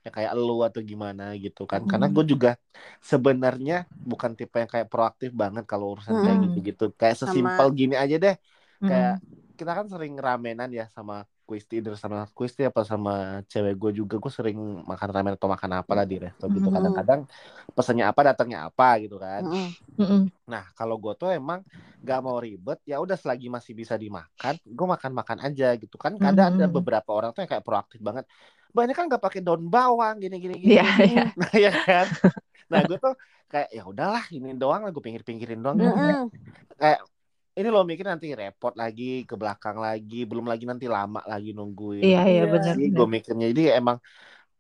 ya 0.06 0.10
kayak 0.16 0.32
lu 0.46 0.54
atau 0.68 0.82
gimana 0.92 1.24
gitu 1.44 1.62
kan. 1.72 1.82
Karena 1.90 2.06
Mm. 2.06 2.16
gue 2.16 2.24
juga 2.32 2.50
sebenarnya 3.12 3.74
bukan 4.12 4.32
tipe 4.40 4.56
yang 4.62 4.72
kayak 4.74 4.88
proaktif 4.94 5.30
banget 5.42 5.64
kalau 5.72 5.86
urusan 5.94 6.18
kayak 6.24 6.38
Mm. 6.38 6.46
gitu-gitu. 6.46 6.84
Kayak 7.00 7.16
Sama. 7.26 7.52
sesimpel 7.54 7.68
gini 7.80 7.96
aja 8.04 8.16
deh. 8.24 8.36
Kayak 8.88 9.12
Mm. 9.14 9.24
kita 9.58 9.72
kan 9.78 9.86
sering 9.94 10.14
ramenan 10.26 10.70
ya 10.80 10.86
sama 10.98 11.14
Kuisti 11.48 11.74
either 11.80 11.94
sama 12.04 12.18
Kuisti 12.38 12.62
apa 12.70 12.82
sama 12.92 13.12
cewek 13.52 13.74
gue 13.82 13.92
juga 14.00 14.16
gue 14.24 14.32
sering 14.38 14.58
makan 14.92 15.10
ramen 15.14 15.34
atau 15.38 15.50
makan 15.56 15.72
apa 15.80 15.92
lah 15.98 16.06
di 16.12 16.16
resto 16.24 16.46
gitu 16.56 16.68
Mm. 16.68 16.76
kadang-kadang 16.76 17.20
pesannya 17.76 18.06
apa 18.12 18.22
datangnya 18.32 18.60
apa 18.68 18.86
gitu 19.04 19.16
kan. 19.26 19.44
Mm-mm. 19.98 20.32
Nah, 20.52 20.64
kalau 20.78 20.96
gue 21.04 21.14
tuh 21.20 21.30
emang 21.32 21.60
gak 22.04 22.20
mau 22.26 22.36
ribet, 22.46 22.78
ya 22.84 23.00
udah 23.00 23.16
selagi 23.16 23.48
masih 23.48 23.74
bisa 23.80 23.96
dimakan, 23.96 24.56
gue 24.78 24.88
makan-makan 24.94 25.40
aja 25.48 25.66
gitu 25.80 25.96
kan. 25.96 26.14
Kadang 26.20 26.52
ada 26.52 26.66
Mhm. 26.66 26.76
beberapa 26.76 27.10
orang 27.16 27.32
tuh 27.32 27.40
yang 27.48 27.52
kayak 27.54 27.64
proaktif 27.68 28.00
banget. 28.04 28.26
Ini 28.74 28.94
kan 28.98 29.06
gak 29.06 29.22
pakai 29.22 29.40
daun 29.46 29.64
bawang 29.70 30.16
gini-gini 30.24 30.56
gini. 30.58 30.74
Iya, 30.74 30.84
gini." 30.98 31.06
iya. 31.06 31.24
Nah, 31.40 31.52
ya 31.54 31.72
kan. 31.86 32.08
Nah, 32.72 32.82
gue 32.88 32.98
tuh 32.98 33.14
kayak 33.52 33.70
ya 33.70 33.84
udahlah 33.86 34.24
ini 34.34 34.58
doang 34.58 34.82
lah 34.82 34.90
gue 34.90 35.04
pinggir-pinggirin 35.04 35.62
doang. 35.62 35.78
Gue 35.78 35.94
kayak, 35.94 36.18
Mm-mm. 36.18 36.30
kayak 36.82 37.00
ini 37.54 37.68
lo 37.70 37.86
mikir 37.86 38.06
nanti 38.10 38.28
repot 38.34 38.74
lagi 38.74 39.04
ke 39.30 39.36
belakang 39.38 39.78
lagi, 39.78 40.26
belum 40.26 40.46
lagi 40.50 40.66
nanti 40.66 40.86
lama 40.90 41.22
lagi 41.30 41.54
nungguin. 41.54 42.02
Iya, 42.02 42.20
iya 42.26 42.42
Iya. 42.42 42.46
benar. 42.50 42.74
Sih 42.76 42.88
gue 42.98 43.06
mikirnya 43.06 43.46
jadi 43.54 43.64
emang 43.78 43.98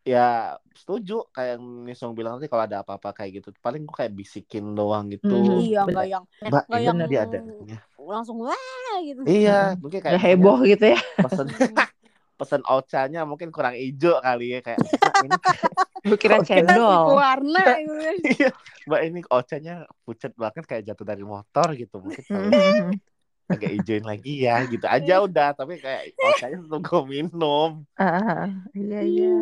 ya 0.04 0.60
setuju 0.76 1.14
kayak 1.32 1.50
yang 1.56 1.64
Nisong 1.88 2.12
bilang 2.12 2.36
nanti 2.36 2.52
kalau 2.52 2.64
ada 2.68 2.84
apa-apa 2.84 3.10
kayak 3.18 3.32
gitu 3.40 3.48
paling 3.64 3.82
gue 3.88 3.96
kayak 3.96 4.14
bisikin 4.20 4.76
doang 4.78 5.08
gitu 5.16 5.32
Mhm. 5.32 5.64
Iya, 5.64 5.80
nggak 5.90 6.06
yang 6.12 6.24
mbak 6.52 6.64
nggak 6.68 6.80
ini 6.80 6.86
yang 6.88 6.98
dia 7.10 7.20
ada 7.26 7.40
Ya. 7.64 7.78
langsung 7.96 8.38
wah 8.44 8.96
gitu. 9.08 9.22
iya 9.32 9.52
mungkin 9.82 10.00
kayak 10.04 10.20
heboh 10.20 10.58
gitu 10.68 10.86
ya. 10.94 11.00
pesen 11.24 11.48
pesen 12.34 12.62
ocanya 12.66 13.24
mungkin 13.24 13.54
kurang 13.54 13.78
hijau 13.78 14.18
kali 14.20 14.58
ya 14.58 14.60
kayak 14.66 14.80
"Mbak, 14.82 15.16
ini 15.24 15.38
Lu 16.10 16.16
kira 16.20 16.38
cendol. 16.44 17.16
warna 17.16 17.64
gitu 17.80 17.94
kan. 17.96 18.16
iya 18.28 18.50
mbak 18.84 19.02
ini 19.08 19.20
ocanya 19.32 19.74
pucat 20.04 20.36
banget 20.36 20.64
kayak 20.68 20.84
jatuh 20.92 21.06
dari 21.08 21.24
motor 21.24 21.68
gitu 21.80 21.96
mungkin 22.04 22.24
Mhm. 22.28 23.00
agak 23.54 23.72
hijauin 23.76 24.04
lagi 24.04 24.34
ya 24.44 24.66
gitu 24.68 24.84
aja 24.88 25.14
udah 25.24 25.54
tapi 25.56 25.78
kayak 25.80 26.12
ocanya 26.20 26.58
tetap 26.60 26.80
gue 26.84 27.02
minum 27.08 27.86
Ah, 27.96 28.50
iya 28.76 29.00
iya. 29.04 29.34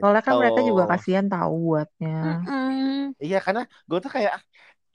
Soalnya 0.00 0.22
kan 0.22 0.34
mereka 0.38 0.60
juga 0.64 0.82
Gitu. 0.86 0.92
kasihan 0.96 1.26
tahu 1.28 1.54
buatnya. 1.66 2.46
Mm-mm. 2.46 3.12
iya 3.20 3.38
karena 3.44 3.68
gue 3.84 3.98
tuh 4.00 4.08
kayak 4.08 4.34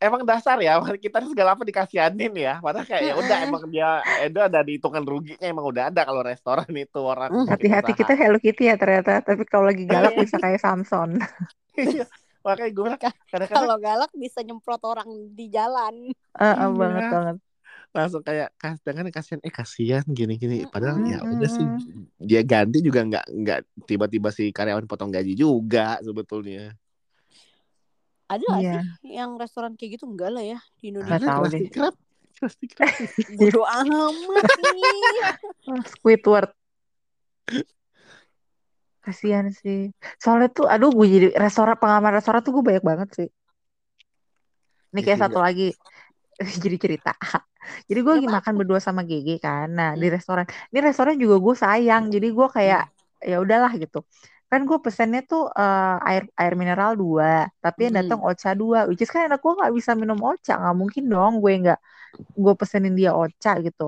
emang 0.05 0.23
dasar 0.23 0.57
ya 0.59 0.77
kita 1.03 1.17
segala 1.25 1.53
apa 1.53 1.63
dikasihanin 1.63 2.33
ya 2.33 2.53
padahal 2.59 2.85
kayak 2.85 3.03
ya 3.03 3.13
udah 3.17 3.37
emang 3.43 3.63
dia 3.67 3.89
itu 4.21 4.39
ada 4.39 4.59
di 4.61 4.77
hitungan 4.77 5.03
ruginya 5.03 5.45
emang 5.45 5.65
udah 5.65 5.83
ada 5.89 6.01
kalau 6.03 6.21
restoran 6.21 6.69
itu 6.71 6.99
orang 7.01 7.29
Mm, 7.29 7.47
Hati-hati 7.49 7.91
usaha. 7.91 7.99
kita 7.99 8.13
Hello 8.13 8.37
Kitty 8.37 8.63
ya 8.65 8.75
ternyata. 8.75 9.19
Tapi 9.19 9.43
kalau 9.45 9.65
lagi 9.67 9.83
galak 9.83 10.13
bisa 10.21 10.37
kayak 10.37 10.61
Samson. 10.61 11.17
Iya. 11.75 12.07
makanya 12.39 12.71
gue 12.71 12.83
bilang 12.87 13.01
kadang-kadang 13.01 13.49
Kalau 13.51 13.75
galak 13.77 14.11
bisa 14.15 14.39
nyemprot 14.39 14.79
orang 14.85 15.09
di 15.33 15.51
jalan. 15.51 16.13
Ah, 16.31 16.55
ah, 16.55 16.69
Iya. 16.71 16.77
banget 16.77 17.05
banget. 17.11 17.37
langsung 17.91 18.21
kayak 18.21 18.51
kadang 18.59 19.07
kasihan 19.07 19.39
eh 19.39 19.53
kasihan 19.55 20.03
gini-gini 20.03 20.67
padahal 20.67 20.99
ya 21.07 21.23
udah 21.23 21.47
sih 21.47 21.63
dia 22.19 22.43
ganti 22.43 22.83
juga 22.83 23.07
nggak 23.07 23.25
nggak 23.31 23.59
tiba-tiba 23.87 24.29
si 24.29 24.51
karyawan 24.51 24.83
potong 24.83 25.07
gaji 25.07 25.31
juga 25.31 25.95
sebetulnya 26.03 26.75
Ada 28.25 28.45
Iya. 28.57 28.81
sih 29.01 29.13
yang 29.13 29.37
restoran 29.37 29.77
kayak 29.77 30.01
gitu 30.01 30.09
enggak 30.09 30.33
lah 30.33 30.41
ya 30.41 30.59
di 30.81 30.89
Indonesia? 30.89 31.29
tahu 31.29 31.43
deh. 31.53 31.61
Krab 31.69 31.95
Krusty 32.35 32.65
Krab. 32.67 32.89
Bodo 33.37 33.61
amat 33.63 34.45
nih. 34.57 34.99
Squidward. 35.93 36.49
Kasihan 39.05 39.53
sih. 39.53 39.93
Soalnya 40.17 40.49
tuh, 40.49 40.65
aduh 40.65 40.89
gue 40.89 41.05
jadi 41.05 41.27
restoran, 41.37 41.77
pengalaman 41.77 42.17
restoran 42.17 42.41
tuh 42.41 42.57
gue 42.57 42.63
banyak 42.65 42.81
banget 42.81 43.09
sih. 43.13 43.29
Ini 44.89 44.99
Ya 44.99 45.05
kayak 45.05 45.17
sih, 45.17 45.23
satu 45.29 45.37
lagi. 45.37 45.67
jadi 46.63 46.77
cerita. 46.81 47.11
Jadi 47.89 47.97
gue 48.05 48.13
lagi 48.13 48.29
makan 48.29 48.61
berdua 48.61 48.77
sama 48.77 49.01
GG 49.01 49.41
kan. 49.41 49.65
Nah, 49.73 49.97
di 49.97 50.05
Hmm. 50.05 50.13
restoran. 50.13 50.45
Ini 50.69 50.85
restoran 50.85 51.17
juga 51.17 51.41
gue 51.41 51.55
sayang. 51.57 52.13
Jadi 52.13 52.29
gue 52.29 52.45
kayak 52.45 52.93
ya 53.25 53.41
udahlah 53.41 53.73
gitu. 53.73 54.05
Kan 54.55 54.61
gue 54.69 54.77
pesennya 54.85 55.19
tuh 55.31 55.41
eh, 55.59 56.07
air 56.09 56.23
air 56.41 56.53
mineral 56.61 56.91
dua, 57.01 57.25
tapi 57.63 57.79
yang 57.91 57.95
datang 57.99 58.19
Hmm. 58.23 58.29
ocha 58.31 58.49
dua. 58.61 58.79
Which 58.87 59.03
is 59.03 59.11
kan 59.13 59.27
anak 59.27 59.39
gue 59.43 59.51
nggak 59.59 59.73
bisa 59.77 59.91
minum 60.01 60.19
ocha, 60.29 60.51
nggak 60.61 60.75
mungkin 60.81 61.03
dong 61.11 61.33
gue 61.43 61.51
nggak 61.63 61.79
gue 62.43 62.53
pesenin 62.61 62.93
dia 62.99 63.11
ocha 63.23 63.51
gitu. 63.65 63.83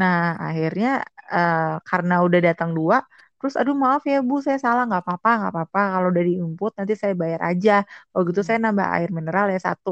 Nah, 0.00 0.16
akhirnya 0.46 0.88
eh, 1.34 1.58
karena 1.88 2.14
udah 2.26 2.40
datang 2.48 2.70
dua, 2.78 2.96
terus 3.38 3.54
aduh 3.60 3.76
maaf 3.84 4.02
ya 4.12 4.16
Bu, 4.28 4.34
saya 4.46 4.58
salah 4.66 4.82
nggak 4.88 5.02
apa-apa, 5.04 5.30
nggak 5.40 5.52
apa-apa. 5.54 5.80
Kalau 5.94 6.06
udah 6.12 6.24
diinput 6.28 6.72
nanti 6.78 6.94
saya 7.02 7.14
bayar 7.22 7.40
aja. 7.50 7.72
Kalau 8.10 8.22
gitu 8.30 8.42
saya 8.48 8.58
nambah 8.64 8.86
air 8.96 9.10
mineral 9.18 9.46
ya 9.54 9.60
satu. 9.68 9.90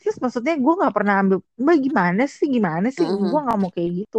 Terus 0.00 0.16
maksudnya 0.22 0.54
gue 0.64 0.72
nggak 0.80 0.94
pernah 0.96 1.14
ambil, 1.22 1.38
Mbak 1.64 1.76
gimana 1.86 2.22
sih, 2.36 2.46
gimana 2.56 2.86
sih? 2.96 3.04
Gue 3.30 3.38
nggak 3.44 3.58
mau 3.62 3.70
kayak 3.76 3.90
gitu. 4.00 4.18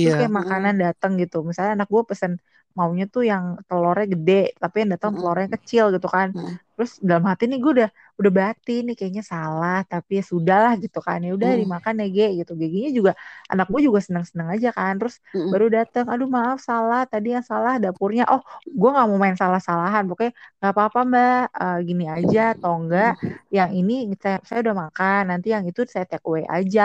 Terus 0.00 0.14
Iya. 0.14 0.18
kayak 0.18 0.32
makanan 0.40 0.74
datang 0.84 1.12
gitu. 1.22 1.36
Misalnya 1.48 1.72
anak 1.78 1.88
gue 1.94 2.02
pesen 2.10 2.32
maunya 2.78 3.04
tuh 3.14 3.22
yang 3.30 3.44
telurnya 3.68 4.06
gede, 4.14 4.32
tapi 4.62 4.74
yang 4.82 4.90
datang 4.94 5.12
telurnya 5.16 5.48
kecil 5.56 5.84
gitu 5.94 6.08
kan. 6.16 6.28
Mm. 6.34 6.54
Terus 6.76 6.92
dalam 7.08 7.24
hati 7.28 7.44
nih 7.50 7.58
gue 7.62 7.72
udah 7.76 7.88
udah 8.20 8.32
batin 8.40 8.80
nih 8.88 8.94
kayaknya 8.98 9.22
salah, 9.32 9.76
tapi 9.90 10.10
ya 10.18 10.22
sudahlah 10.32 10.72
gitu 10.82 10.98
kan. 11.06 11.18
Ya 11.26 11.30
udah 11.36 11.50
Mm. 11.52 11.60
dimakan 11.62 11.94
ya 12.02 12.06
Ge 12.16 12.24
gitu. 12.40 12.52
Giginya 12.60 12.90
juga 12.98 13.12
anak 13.52 13.66
gue 13.72 13.80
juga 13.86 14.00
seneng-seneng 14.06 14.48
aja 14.54 14.68
kan. 14.78 14.92
Terus 15.00 15.14
baru 15.52 15.66
datang, 15.76 16.04
aduh 16.12 16.28
maaf 16.36 16.58
salah, 16.68 17.00
tadi 17.12 17.26
yang 17.36 17.44
salah 17.50 17.72
dapurnya. 17.82 18.22
Oh, 18.32 18.40
gue 18.80 18.88
nggak 18.94 19.06
mau 19.10 19.18
main 19.22 19.36
salah-salahan. 19.42 20.02
Pokoknya 20.08 20.32
nggak 20.58 20.72
apa-apa 20.74 20.98
Mbak, 21.10 21.40
Eh, 21.60 21.76
gini 21.88 22.04
aja 22.16 22.38
atau 22.56 22.70
enggak. 22.80 23.10
Yang 23.56 23.70
ini 23.78 23.92
saya, 24.22 24.38
saya 24.48 24.58
udah 24.64 24.76
makan, 24.84 25.20
nanti 25.30 25.46
yang 25.54 25.64
itu 25.70 25.80
saya 25.94 26.04
take 26.10 26.24
away 26.28 26.44
aja. 26.56 26.80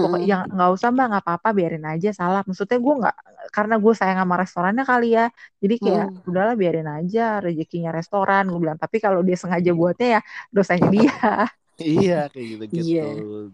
Pokoknya 0.00 0.26
Mm-mm. 0.26 0.32
yang 0.32 0.42
nggak 0.54 0.70
usah 0.76 0.88
Mbak, 0.94 1.06
nggak 1.10 1.24
apa-apa, 1.26 1.48
biarin 1.58 1.84
aja 1.92 2.08
salah. 2.20 2.40
Maksudnya 2.48 2.78
gue 2.84 2.94
nggak, 3.00 3.16
karena 3.56 3.74
gue 3.82 3.92
sayang 3.98 4.18
sama 4.22 4.34
restorannya 4.42 4.84
kali 4.90 5.06
ya. 5.18 5.24
Jadi 5.62 5.74
kayak 5.84 6.06
Mm. 6.10 6.22
udahlah 6.28 6.54
biarin 6.60 6.88
aja 6.90 7.20
rezekinya 7.44 7.90
restoran. 7.98 8.42
Gue 8.50 8.60
bilang, 8.64 8.78
tapi 8.82 8.96
kalau 9.04 9.20
dia 9.26 9.36
sengaja 9.38 9.70
buatnya 9.80 10.06
ya 10.18 10.20
dosanya 10.54 10.88
dia. 10.94 11.12
Iya 11.90 12.12
kayak 12.32 12.46
gitu-gitu. 12.52 13.00
Iya. 13.00 13.02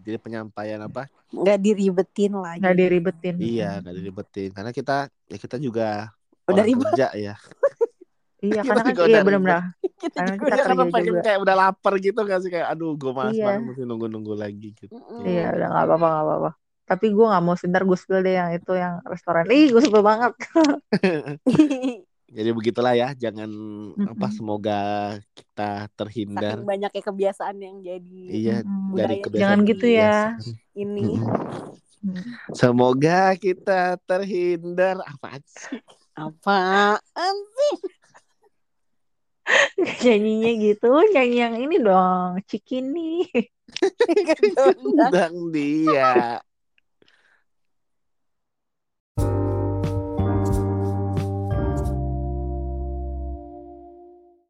Jadi 0.05 0.17
penyampaian 0.23 0.81
apa? 0.87 1.01
Nggak 1.39 1.57
diribetin 1.65 2.31
lagi. 2.43 2.59
Nggak 2.59 2.75
diribetin. 2.79 3.35
Iya, 3.43 3.63
gak 3.85 3.93
diribetin. 3.97 4.49
Karena 4.55 4.71
kita 4.79 4.91
ya 5.31 5.37
kita 5.43 5.55
juga 5.65 5.83
Udah 6.49 6.63
ribet. 6.65 6.85
kerja 6.93 7.05
ya. 7.25 7.33
Iya, 8.39 8.61
Kita 8.63 8.71
karena 8.71 8.81
kan 8.81 8.93
iya 8.95 9.03
udah 9.03 9.21
benar-benar. 9.27 9.61
Kita 9.99 10.15
Karena 10.15 10.31
juga 10.31 10.39
kita 10.47 10.55
karena 10.63 10.75
kerja 10.79 10.93
pengen 10.95 11.07
juga. 11.11 11.21
kayak 11.27 11.39
udah 11.43 11.55
lapar 11.59 11.93
gitu 11.99 12.19
gak 12.23 12.39
sih 12.39 12.51
kayak 12.51 12.67
aduh 12.71 12.91
gue 12.95 13.11
malas 13.11 13.35
Iya. 13.35 13.45
banget 13.51 13.61
mesti 13.67 13.83
nunggu-nunggu 13.83 14.33
lagi 14.33 14.67
gitu. 14.79 14.93
Mm-mm. 14.95 15.23
Iya, 15.27 15.45
udah 15.59 15.67
nggak 15.67 15.85
apa-apa, 15.85 16.07
nggak 16.07 16.25
apa-apa. 16.25 16.51
Tapi 16.87 17.05
gue 17.11 17.25
nggak 17.27 17.43
mau 17.43 17.55
sebentar 17.59 17.81
gue 17.83 17.97
spill 17.99 18.21
deh 18.23 18.35
yang 18.39 18.49
itu 18.55 18.71
yang 18.73 18.93
restoran. 19.03 19.43
Ih, 19.51 19.67
gue 19.69 19.81
sebel 19.83 20.01
banget. 20.01 20.31
Jadi 22.29 22.49
begitulah 22.53 22.93
ya, 22.93 23.09
jangan 23.17 23.49
apa 24.05 24.27
semoga 24.29 24.79
kita 25.33 25.89
terhindar 25.97 26.61
Saking 26.61 26.69
banyaknya 26.69 27.01
kebiasaan 27.01 27.57
yang 27.57 27.75
jadi 27.81 28.21
iya 28.29 28.57
Mm-mm. 28.61 28.93
dari 28.93 29.15
kebiasaan 29.17 29.41
Jangan 29.41 29.59
gitu 29.65 29.85
ya. 29.89 30.15
kebiasaan. 30.37 30.77
ini. 30.77 31.03
Hmm. 31.99 32.23
Semoga 32.55 33.35
kita 33.35 33.99
terhindar 34.07 35.01
apa 35.03 35.41
sih? 35.43 35.81
Apaan 36.15 37.35
sih? 37.35 37.73
Nyanyinya 40.03 40.51
gitu, 40.61 40.87
nyanyi 41.13 41.37
yang 41.43 41.55
ini 41.57 41.75
dong, 41.81 42.41
Cikini. 42.49 43.25
Kedondang. 44.27 44.77
Undang 44.81 45.35
dia. 45.53 46.41